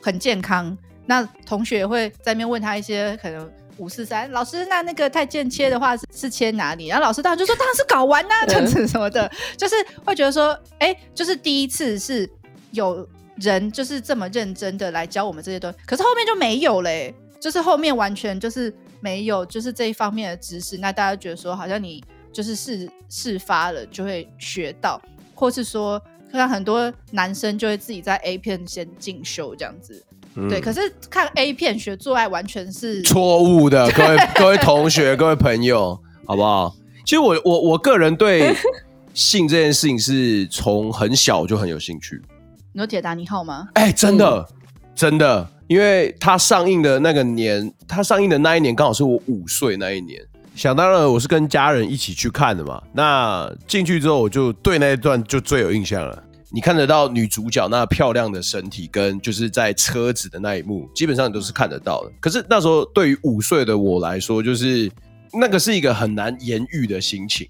[0.01, 0.75] 很健康。
[1.05, 6.87] 那同学会在那边问他一些可能五四三，老师，那那个太监切的话是是切哪里？
[6.87, 9.75] 然后老师当然就说当然是睾丸呐，这样子什么的，就是
[10.05, 12.29] 会觉得说，哎、欸，就是第一次是
[12.71, 13.05] 有
[13.35, 22.01] 人就是这么认真的来教我们这些东西，可是后面就没有嘞、欸，就是后面完全就是没有就是这一方面的知识，那大家觉得说好像你
[22.31, 25.01] 就是事事发了就会学到，
[25.37, 30.03] 或是说看很多男生就会自己在 A 片先进修这样子。
[30.35, 36.75] 嗯、对，可是看 A 片学做爱完全是错误的，各位 各位同学、各位朋友，好不好？
[37.05, 38.53] 其实我我我个人对
[39.13, 42.21] 性这件事情是从很小就很有兴趣。
[42.73, 43.67] 你有铁达尼号吗？
[43.73, 44.45] 哎、欸，真的、嗯、
[44.93, 50.21] 真的，因为它上映的那个年，它上映的那一年刚好是我五岁那一年。
[50.57, 52.81] 想当然，我是跟家人一起去看的嘛。
[52.91, 56.23] 那进去之后，我就对那一段就最有印象了。
[56.49, 62.11] 你看得到女主角那漂亮的身体，跟就是在车子的那一幕，基本上你都是看得到的。
[62.19, 64.91] 可是那时候对于五岁的我来说，就是
[65.31, 67.47] 那个是一个很难言喻的心情。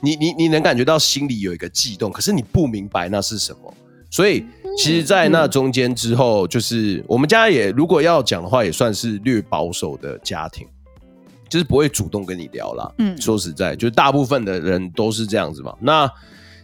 [0.00, 3.72] 你你你能感觉到心里有一个悸动，可是你不明白那是什么。
[4.10, 4.44] 所以
[4.76, 10.66] 其实，在那中间之后，就是我们家也如果要讲的话，也算是略保守的家庭，
[11.54, 12.92] 就是不会主动跟你聊啦。
[12.98, 15.72] 嗯，说实在，就是大部分的人都是这样子嘛。
[15.78, 16.10] 那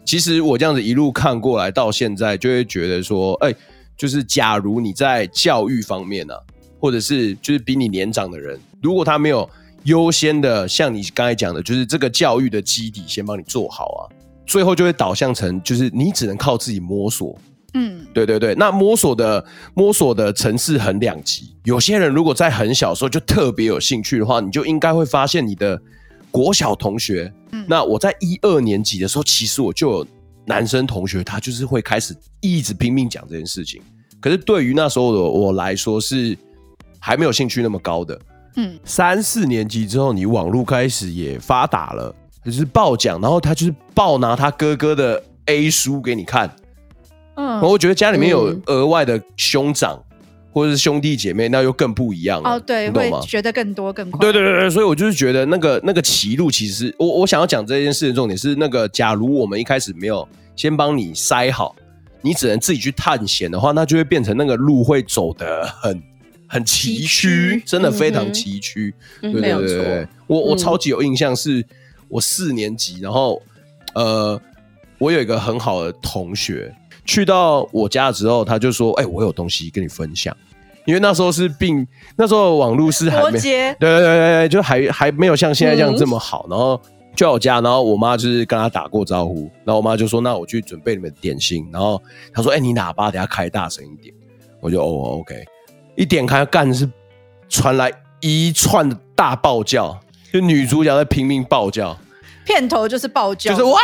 [0.05, 3.57] 其实我这样子一路看过来，到现在就会觉得说，哎、欸，
[3.97, 6.41] 就是假如你在教育方面呢、啊，
[6.81, 9.49] 或者是就是比你年长的人，如果他没有
[9.85, 14.03] 优先的像你刚才讲的，就是这个教育的基底先帮你做好啊，
[14.45, 17.39] 最后就会导向成就是你只能靠自己摸索。
[17.75, 19.45] 嗯，对对对，那摸索的
[19.75, 21.55] 摸索的层次很两极。
[21.65, 25.81] 有些人如果在很小的时候就特别有兴趣的话，你就应该会发现你的。
[26.33, 30.07] 国小同学，嗯，那我在一二年级的时候，其实我就有
[30.45, 33.83] 男生同学，他就是会开始一直拼命讲这件事情。
[34.21, 36.39] 可是对于那时候的我来说，是
[37.01, 38.21] 还没有兴趣那么高的。
[38.55, 42.15] 嗯，三四年级之后，你网络开始也发达了，
[42.45, 46.49] 就是爆讲，然后他就是爆拿他哥哥的 A 书给你看。
[47.41, 50.03] 嗯，我觉得家里面有额外的兄长。
[50.53, 52.51] 或者是兄弟姐妹，那又更不一样了。
[52.51, 54.19] 哦，对，会学得更多更快。
[54.19, 61.77] 对对对对，所以我就是觉得那个那个歧路，其实我我想要讲这件事的重点是，那个假如我们一开始没有先帮你塞好，
[62.21, 66.03] 你只能自己去探险的话，那就会变成那个路会走的很
[66.49, 68.93] 很崎岖，真的非常崎岖。
[69.21, 71.65] 对对，对，我我超级有印象，是
[72.09, 73.41] 我四年级，然后
[73.95, 74.41] 呃，
[74.99, 76.75] 我有一个很好的同学。
[77.11, 80.33] 去到我家的时候，他就说：“哎、欸，我有东西跟你分享。”
[80.87, 81.85] 因为那时候是病，
[82.17, 86.47] 那时候网络是还没，对对对对，就还还没有像现在这样这么好。
[86.47, 86.81] 嗯、然后
[87.17, 92.01] 就到我家，然后我妈就是跟他打过招呼，然后我妈就说：“那我去准备你们点心。”然后
[92.33, 94.15] 他说：“哎、欸，你喇叭等下开大声一点。”
[94.63, 95.45] 我就哦，OK。
[95.97, 96.89] 一点开干是
[97.49, 97.91] 传来
[98.21, 99.99] 一串的大爆叫，
[100.33, 101.99] 就女主角在拼命爆叫，
[102.47, 103.81] 片头就是爆叫，就是哇，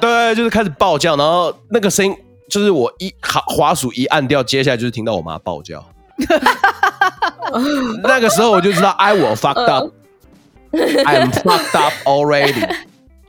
[0.00, 2.16] 对，就是开始爆叫，然后那个声音。
[2.50, 5.82] 就是我一滑滑鼠一按掉，接下来就是听到我妈爆叫。
[8.02, 12.68] 那个时候我就知道，I will fucked up，I am fucked up already。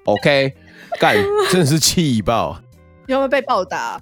[0.05, 0.53] OK，
[0.99, 1.15] 干，
[1.49, 2.59] 真的是气爆。
[3.07, 4.01] 有没有被暴打？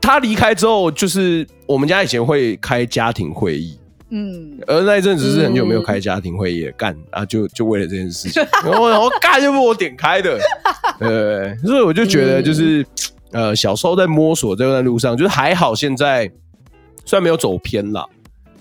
[0.00, 3.78] 他离开之后，就是我们家以前会开家庭会议，
[4.10, 10.38] 嗯，而那一阵子是很久没有开家庭会议了，干啊，就就为了这件事情，然后然后干又不我点开的，
[10.98, 12.84] 对，所以我就觉得就是。
[13.30, 16.30] 呃，小时候在摸索这段路上，就是还好，现在
[17.04, 18.04] 虽然没有走偏啦，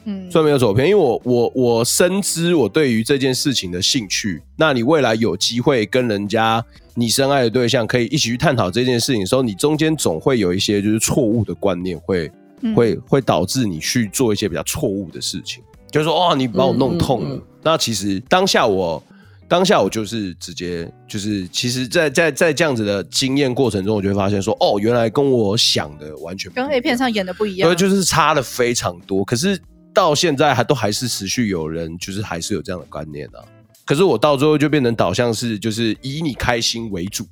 [0.03, 4.41] 嗯，虽然没有走偏，因为我我我深知我对于这件事情的兴趣。
[4.57, 6.63] 那你未来有机会跟人家
[6.95, 17.35] 你深爱的对象可以一起去探讨这件事情的时候，你中间总会有一些就是错误的观念会，会、嗯、会会导致你去做一些比较错误的事情，就是说哦，你把我弄痛了。
[17.35, 19.01] 嗯嗯嗯、那其实当下我。
[19.49, 29.23] 当下我就是直接就是，其实在，在在在这样子的经验过程中，我就会发现说，哦，原来跟我想的完全不一样，跟 A 片上演的不一样，对，就是差的非常多。
[29.23, 29.57] 可是
[29.93, 33.39] 到现在还都还是持续有人，就是还是有这样的观念啊。
[33.85, 37.25] 可是我到最后就变成导向是，就是以你开心为主，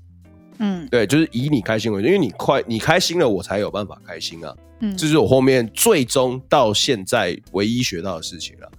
[0.59, 4.55] 嗯，对，就是以你开心为主，因为你快你开心了，我才有办法开心啊。
[4.80, 8.72] 嗯，这是我后面最终到现在唯一学到的事情了。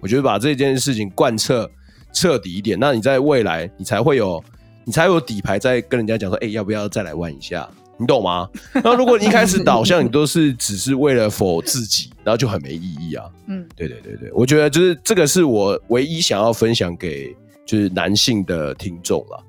[0.00, 1.70] 我觉得把这件事情贯彻。
[2.12, 4.42] 彻底一点，那你在未来你才会有，
[4.84, 7.68] 你才有底牌，在跟人家讲说，哎、欸，要不要再来玩一下？
[7.96, 8.48] 你懂吗？
[8.82, 13.26] 那如果你一开始导向你都是只是为了 for 自己，然后就很没意义啊。
[13.46, 17.36] 嗯，对对对对，我觉得就是这个是我唯一想要分享给
[17.66, 19.44] 就是男性的听众了。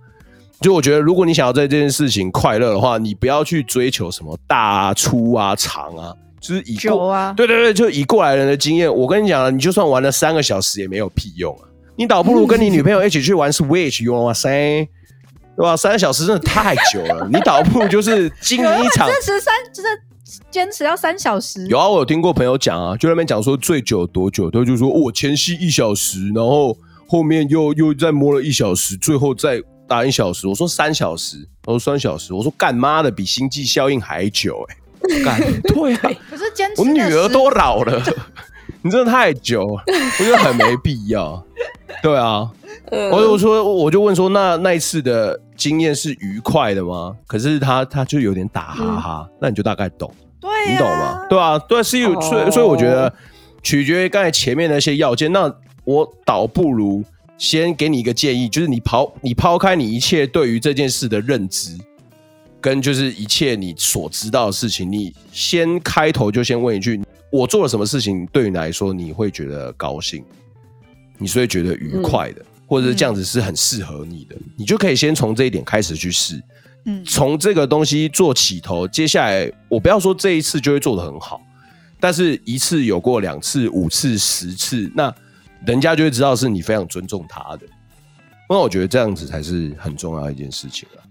[0.60, 11.71] 就我觉得，如果你想要在这件事情快乐的话，你不要去追求什么大啊、粗啊、长啊，就是以过啊，对对对，就以过来人的经验，我跟你讲了，你就算玩了三个小时也没有屁用啊。
[11.96, 14.50] 你倒不如跟你女朋友一起去玩 Switch，哇塞，
[15.56, 15.78] 对吧？
[15.78, 19.08] 三个小时真的太久了，你倒不如就是经营一场。
[19.08, 19.88] 坚持三，就是
[20.50, 21.68] 坚持要三小时。
[21.68, 26.76] 有啊，我有听过朋友讲啊，就那边讲说最久多久，他就说我前戏一小时，然后
[27.08, 38.02] 后面又又再摸了一小时，最后再打一小时，我说三小时，我说三小时，我说干妈的比星际效应还久哎、欸， 干对啊，可是坚持我女儿都老了，
[38.84, 41.44] 你真的太久，我觉得很没必要。
[42.02, 42.50] 对啊，
[42.90, 47.16] 我我说我就问说，那那一次的经验是愉快的吗？
[47.28, 51.26] 可是他他就有点打哈哈，嗯、那你就大概懂，对、啊，你懂吗？
[51.30, 53.14] 对啊，对，是有，所以所以我觉得
[53.62, 55.32] 取决于刚才前面那些要件。
[55.32, 55.54] 那
[55.84, 57.04] 我倒不如
[57.38, 61.78] 先给你一个建议，就是你抛你抛开你一切对于这件事的认知，
[62.60, 67.00] 跟就是一切你所知道的事情，你先开头就先问一句：
[67.32, 70.24] 我做了什么事情对你来说你会觉得高兴？
[71.18, 76.42] 你是会觉得愉快的，嗯、或者是这样子是很适合你的，嗯、你就可以先从这一点开始去试，
[76.86, 81.40] 嗯，从这个东西做起头，接下来我不要说这一次就会做得很好，
[82.00, 85.14] 但是一次有过两次、五次、十次，那
[85.66, 87.68] 人家就会知道是你非常尊重他的。
[88.50, 91.04] 那我觉得这样子才是很重要的一件事情了，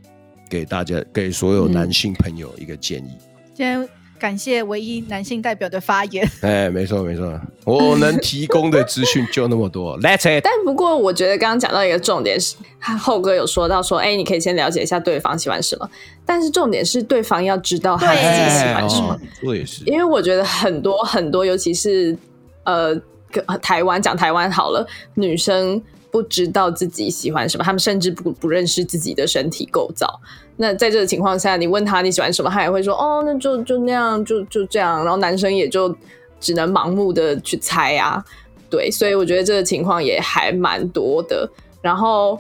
[0.51, 3.17] 给大家给所有男性朋友一个建议。
[3.55, 3.89] 今天。
[4.21, 6.29] 感谢唯一男性代表的发言。
[6.43, 9.99] 哎，没错没错，我能提供的资讯就那么多。
[10.01, 10.45] Let's it。
[10.45, 12.55] 但不过，我觉得刚刚讲到一个重点是，
[13.01, 15.91] 后哥有说到说，哎，你可以先了解一下对方喜欢什么。
[16.27, 19.19] 但是重点是，对方要知道他自己喜欢什么。
[19.43, 19.83] 我也是。
[19.87, 22.17] 因为我觉得很多很多，尤其是
[22.65, 22.95] 呃，
[23.63, 30.21] 台湾讲台湾好了，女生不知道自己喜欢什么，他们甚至不不认识自己的身体构造。
[30.57, 35.05] 那在这个情况下，你问他你喜欢什么，他也会说哦，那就就那样，就就这样。
[35.05, 35.95] 然后男生也就
[36.41, 38.23] 只能盲目的去猜啊，
[38.69, 38.91] 对。
[38.91, 41.49] 所以我觉得这个情况也还蛮多的。
[41.81, 42.39] 然后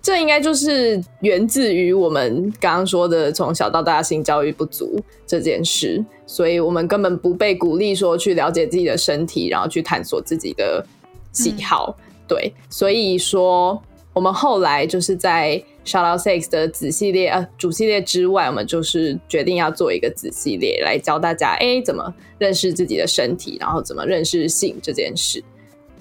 [0.00, 10.86] 这应该就是源自于我们刚刚说的从小到大性教育不足这件事，所以我们根本不被鼓励说去了解自己的身体，然后去探索自己的
[11.32, 11.94] 喜好。
[12.28, 15.60] 对，所以说我们后来就是在。
[15.84, 25.42] Shout Out Six 的子系列呃主系列之外，我们就是决定要做一个子系列来教大家，哎，怎么认识自己的身体，然后怎么认识性这件事。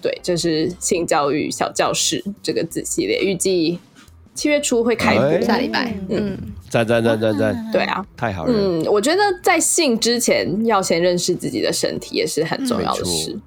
[0.01, 3.79] 对，这是性教育小教室这个子系列，预计
[4.33, 5.95] 七月初会开播，哎、下礼拜。
[6.09, 6.37] 嗯，
[6.69, 8.53] 赞赞赞赞赞，对啊，太好了。
[8.53, 13.39] 嗯，我觉得在性之前要先认识自己的身体，也是很重要的事。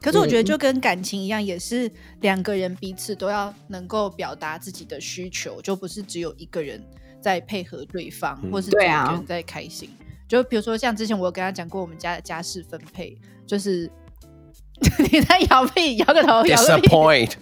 [0.00, 1.90] 嗯可是我觉得就跟感情一样，也是
[2.22, 6.82] 两个人彼此都要能够表达自己的需求，就不是只有一个人
[7.20, 9.90] 在配合对方，或是只有一个人在开心。
[10.26, 13.14] 就比如说像之前我有跟他讲过，我们家的家事分配，
[13.46, 13.90] 就是
[15.12, 17.32] 你在摇屁摇个头，disappoint。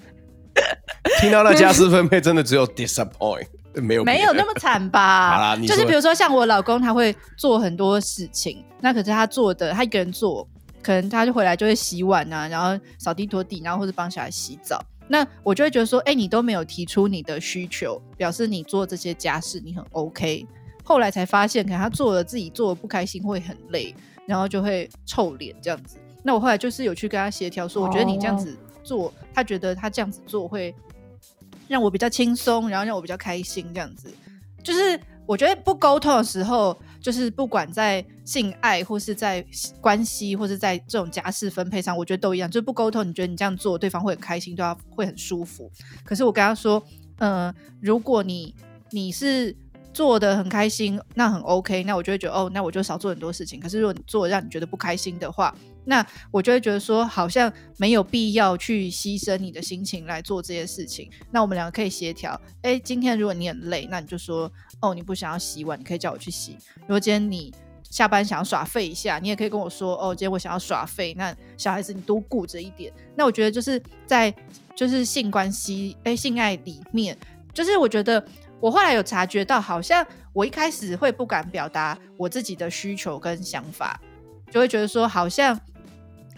[1.21, 5.55] 听到那家事分配，真的只有 disappoint，没有没有那么惨吧？
[5.65, 10.49] 就是比如说像我老公，他会做很多事情，那可是他做的，他一个人做。
[10.83, 14.83] 可能他就回来就会洗碗啊，然后扫地拖地，然后或者帮小孩洗澡。
[15.11, 20.47] 那我就会觉得说，哎、你都没有提出你的需求，表示你做这些家事你很 OK。
[20.85, 23.95] 后来才发现，可能他做了自己做的不开心，会很累，
[24.27, 25.97] 然后就会臭脸这样子。
[26.23, 30.75] 那我后来就是有去跟他协调说，我觉得你这样子做他觉得他这样子做会
[31.69, 34.13] 让我比较轻松，然后让我比较开心这样子。
[34.63, 36.79] 就是我觉得不沟通的时候。
[37.01, 39.45] 就是不管在性爱或是在
[39.81, 42.51] 关系，或是在这种家事分配上，我觉得都一样。
[42.51, 45.71] 就是不沟通，你觉得你这样做，对方会很开心，对方会很舒服。
[46.05, 46.83] 可是我跟他说，
[47.19, 48.55] 嗯、呃，如果你
[48.91, 49.55] 你是
[49.93, 53.59] 做的很开心，那很 OK，那我就会觉得哦，那我就少做很多事情。
[53.59, 55.55] 可是如果你做让你觉得不开心的话，
[55.89, 61.11] 那我就会觉得说，好像没有必要去牺牲你的心情来做这些事情。
[61.33, 62.41] 那我们两个可以协调。
[62.63, 64.49] 哎，今天如果你很累，那你就说。
[64.81, 66.57] 哦，你不想要洗碗，你可以叫我去洗。
[66.83, 67.53] 如果今天你
[67.91, 69.97] 下班想要耍废一下，你也可以跟我说。
[70.01, 72.93] 哦，今天我想要耍废，那小孩子你多顾着一点。
[73.17, 74.33] 那我觉得就是在
[74.77, 77.19] 就是性关系，哎，性爱里面，
[77.53, 78.25] 就是我觉得
[78.61, 84.01] 我后来有察觉到，好像我一开始会不敢表达我自己的需求跟想法，
[84.49, 85.59] 就会觉得说，好像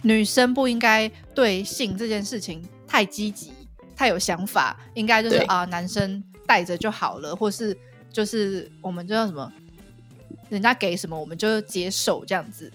[0.01, 3.51] 女生不应该对性这件事情太积极、
[3.95, 7.77] 太有想法，应该就是啊，男生带着就好了，或是。
[8.13, 9.49] 就是我们叫什么，
[10.49, 12.69] 人家给什么我们就接受这样子。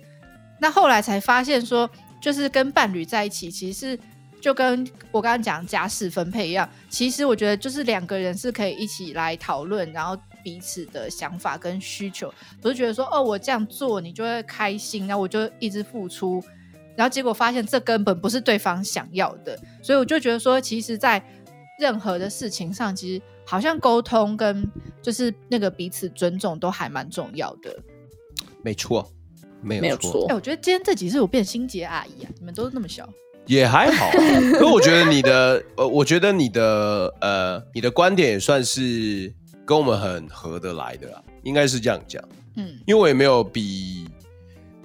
[0.59, 1.87] 那后来才发现说，
[2.22, 3.99] 就是跟伴侣在一起，其实
[4.41, 6.66] 就跟我刚刚讲家事分配一样。
[6.89, 16.43] 其实我觉得就是两个人是可以一起来讨论，然后彼此的想法跟需求，不是觉得说哦，我这样做你就会开心，那我就一直付出，
[16.97, 19.59] 然后结果发现这根本不是对方想要的。
[19.82, 21.24] 所以我就觉得说，其实，在
[21.78, 23.22] 任何的事情上，其实。
[23.49, 24.68] 好像沟通跟
[25.01, 27.78] 就是那个彼此尊重都还蛮重要的。
[28.64, 29.09] 没错，
[29.62, 30.26] 没有错。
[30.26, 32.30] 哎、欸，我觉得今天这集是我变心结阿姨啊！
[32.40, 33.09] 你们都那么小，
[33.47, 34.11] 也还好、啊，
[34.51, 39.32] 可是我觉得你的呃，我觉得你的呃，你的观点也算是
[39.64, 42.20] 跟我们很合得来的啦，应该是这样讲。
[42.57, 44.09] 嗯，因为我也没有比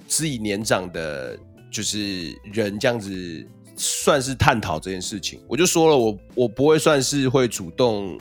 [0.06, 1.36] 自己年长的，
[1.72, 5.40] 就是人这样子算是探讨这件事情。
[5.48, 8.20] 我就说了，我我不会算是会主动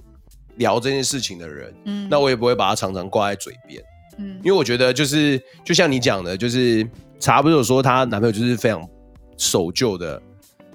[0.56, 1.74] 聊这件事情的人。
[1.84, 3.82] 嗯，那我也不会把它常常挂在嘴边。
[4.18, 6.88] 嗯，因为我觉得就是就像你讲的，就是
[7.18, 8.88] 茶不是有说她男朋友就是非常
[9.36, 10.22] 守旧的。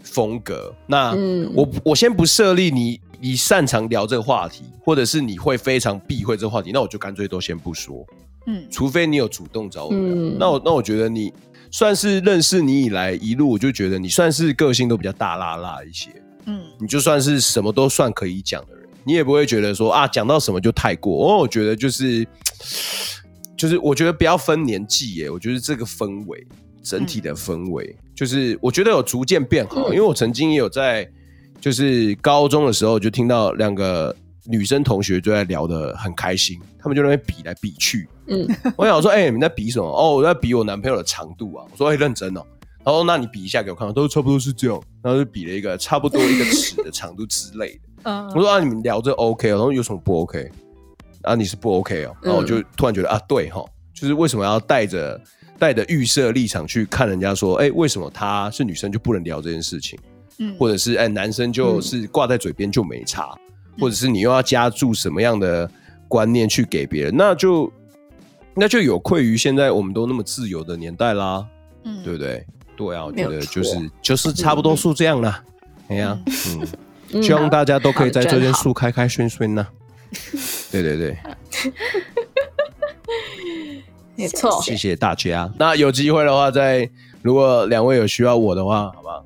[0.08, 1.16] 风格，那
[1.56, 8.06] 我我先不设立你，你擅长聊这个话题，或者是你会非常避讳这个话题，那我就干脆都先不说。
[8.46, 11.34] 嗯，除非你有主动找我聊，嗯，那我那我觉得你
[11.72, 16.10] 算是认识你以来一路，我就觉得你算是个性都比较大辣辣一些。
[16.46, 21.30] 嗯，你就算是什么都算可以讲的人，你也不会觉得说啊讲到什么就太过。
[21.30, 22.28] 哦，我觉得就是
[23.58, 26.46] 就是我觉得不要分年纪耶，我觉得这个氛围。
[26.88, 31.10] 整体的氛围、嗯、就是，我觉得有逐渐变好，嗯、因为我曾经也有在，
[31.60, 34.16] 就是高中的时候就听到两个
[34.46, 38.08] 女生同学就在聊得很开心，他们就在那边比来比去。
[38.28, 39.86] 嗯，我想说，哎、欸，你们在比什么？
[39.86, 41.66] 哦，我在比我男朋友的长度啊。
[41.72, 42.42] 我说，哎、欸，认真哦。
[42.84, 44.82] 然后，那你比一下给我看，都差不多是这样。
[45.02, 47.80] 然后就比了一个差不多一个尺的长度之类的。
[48.04, 50.52] 嗯，我说啊，你们聊这 OK 哦，然后有什么不 OK？
[51.24, 52.16] 啊，你是不 OK 哦。
[52.22, 55.20] 然后我就突然觉得啊，对哈，就是为什么要带着。
[55.58, 59.98] 带着预设立场去看人家说，哎、欸，为什么她是女生就不能聊这件事情？
[60.38, 63.40] 嗯，或者是哎、欸，男生就是挂在嘴边就没差，嗯、
[63.80, 65.70] 或者是你又要加注什么样的
[66.08, 67.72] 观念去给别人，那就
[68.54, 71.46] 那就有愧于现在我们都那么自由的年代啦，
[71.84, 72.46] 嗯，对不对？
[72.78, 75.44] 对啊，我觉得就是就是差不多是这样啦。
[75.88, 76.18] 哎呀，
[77.12, 79.68] 嗯，希望大家都可以在这边树开开顺顺呐。
[80.72, 81.18] 对对对。
[84.18, 85.52] 没错，谢谢大家。
[85.60, 86.90] 那有机会的话，再
[87.22, 89.25] 如果两位有需要我的话，好不好？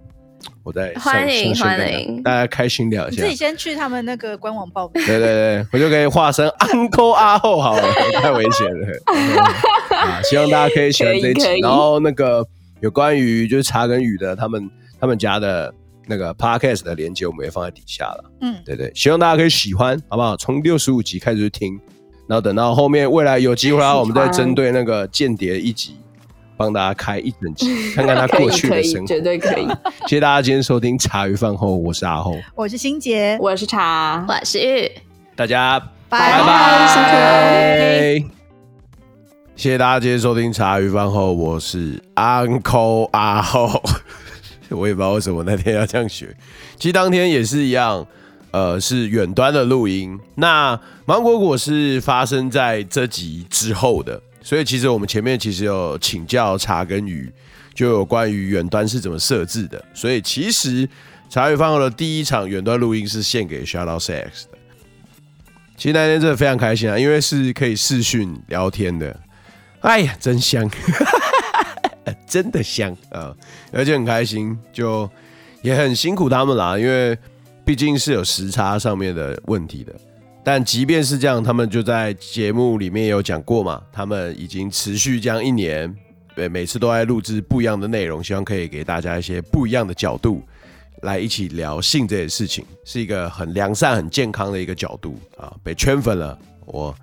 [0.69, 3.23] 我再欢迎欢迎，大家开心聊一下。
[3.23, 5.03] 你自己先去他们那个官网报名。
[5.03, 7.81] 对对对，我就可以化身 Uncle 阿后，好了，
[8.21, 8.87] 太危险了。
[9.97, 11.59] 啊，希望大家可以喜欢这一集。
[11.61, 12.45] 然后那个
[12.81, 14.69] 有关于就是茶跟雨的他们
[15.01, 15.73] 他们家的
[16.05, 18.31] 那个 Podcast 的连接，我们也放在底下了。
[18.41, 20.37] 嗯，对对，希望大家可以喜欢，好不好？
[20.37, 21.79] 从六十五集开始听。
[22.27, 25.97] 然后等到后面未来有机会啊，我们再针对那个间谍一集，
[26.59, 29.65] 帮大家开一整集， 看看他过去的生活，绝对可以。
[30.07, 34.91] 谢谢大家今天收听茶余饭后，我是阿后，我是欣洁，我是茶，我是玉，
[35.37, 35.79] 大家
[36.09, 38.23] 拜拜，拜。
[39.55, 43.81] 谢谢大家今天收听茶余饭后，我是 Uncle 阿后，
[44.67, 46.35] 我也不知道为什么那天要这样学，
[46.77, 48.05] 其实当天也是一样。
[48.51, 50.19] 呃，是远端的录音。
[50.35, 57.31] 那芒果果是发生在这集之后的，所以其实我们前面其实有请教茶跟鱼，
[57.75, 59.83] 就有关于远端是怎么设置的。
[59.93, 60.89] 所以其实
[61.29, 64.57] 茶余饭后的第一场远端录音是献给 Shoutout Sex 的。
[65.77, 69.15] 其实那天真的非常开心啊，因为是可以视讯聊天的。
[69.81, 70.69] 哎呀，真香，
[72.27, 73.35] 真的香啊，
[73.71, 75.09] 而且很开心，就
[75.61, 77.15] 也很辛苦他们啦，因为。
[77.69, 79.93] 毕竟是有时差上面的问题的，
[80.43, 85.95] 但即便是这样，他们就在节目里面有讲过嘛，他们已经持续这样一年，
[86.35, 90.41] 对，每次都在录制不一样的内容，希望可以给大家一些不一样的角度
[91.03, 95.53] 来一起聊性这件事情，是一个很良善、很健康的一个角度啊！
[95.63, 96.95] 被圈粉了，我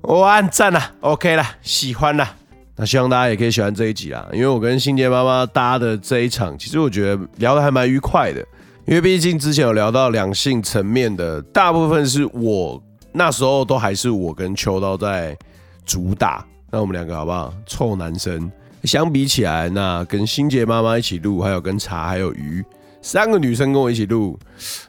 [0.00, 2.28] 我按赞了，OK 了，喜欢了，
[2.74, 8.44] 那希望大家也可以喜欢这一集啦，因为我跟新杰妈妈搭的这一场，其实我觉得聊得还蛮愉快的。
[8.88, 12.82] 因为毕竟之前有聊到两性层面的，大部分是我
[13.12, 15.36] 那时候都还是我跟秋刀在
[15.84, 17.52] 主打，那我们两个好不好？
[17.66, 18.50] 臭男生
[18.84, 22.64] 相比起来，那跟欣洁妈妈一起录，还有跟茶还有鱼
[23.02, 24.38] 三个女生跟我一起录，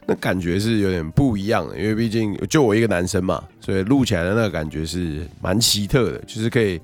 [0.06, 1.78] 那感觉是有点不一样的。
[1.78, 6.80] 因为毕竟就我一个男生嘛，所以录起来的那个感觉是蛮奇特的，就是可以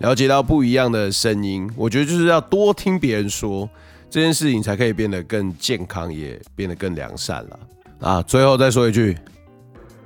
[0.00, 1.66] 了解到不一样的声音。
[1.74, 3.66] 我觉得就是要多听别人说。
[4.10, 7.60] 这件事情才可以变得更健康，也变得更良善了
[8.00, 8.22] 啊！
[8.22, 9.16] 最后再说一句，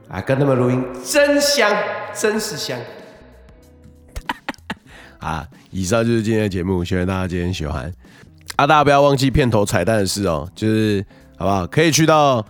[0.08, 1.70] 啊，跟他们录音真香，
[2.12, 2.78] 真是香
[5.20, 5.46] 啊！
[5.70, 7.92] 以上就是今天的节目，希望大家今天喜欢
[8.56, 8.66] 啊！
[8.66, 11.04] 大家不要忘记片头彩蛋的事哦，就是
[11.36, 11.64] 好不好？
[11.68, 12.44] 可以去到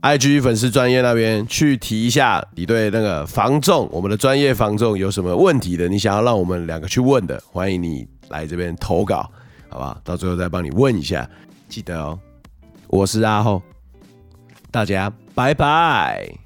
[0.00, 9.30] IG 粉丝专业那边去提一下你对那个防重，我们的专业防重有什么问题的，你想要让我们两个去问的，欢迎你来这边投稿。
[9.74, 11.28] 好吧，到最后再帮你问一下，
[11.68, 12.16] 记得哦。
[12.86, 13.60] 我是阿后，
[14.70, 16.43] 大家拜拜。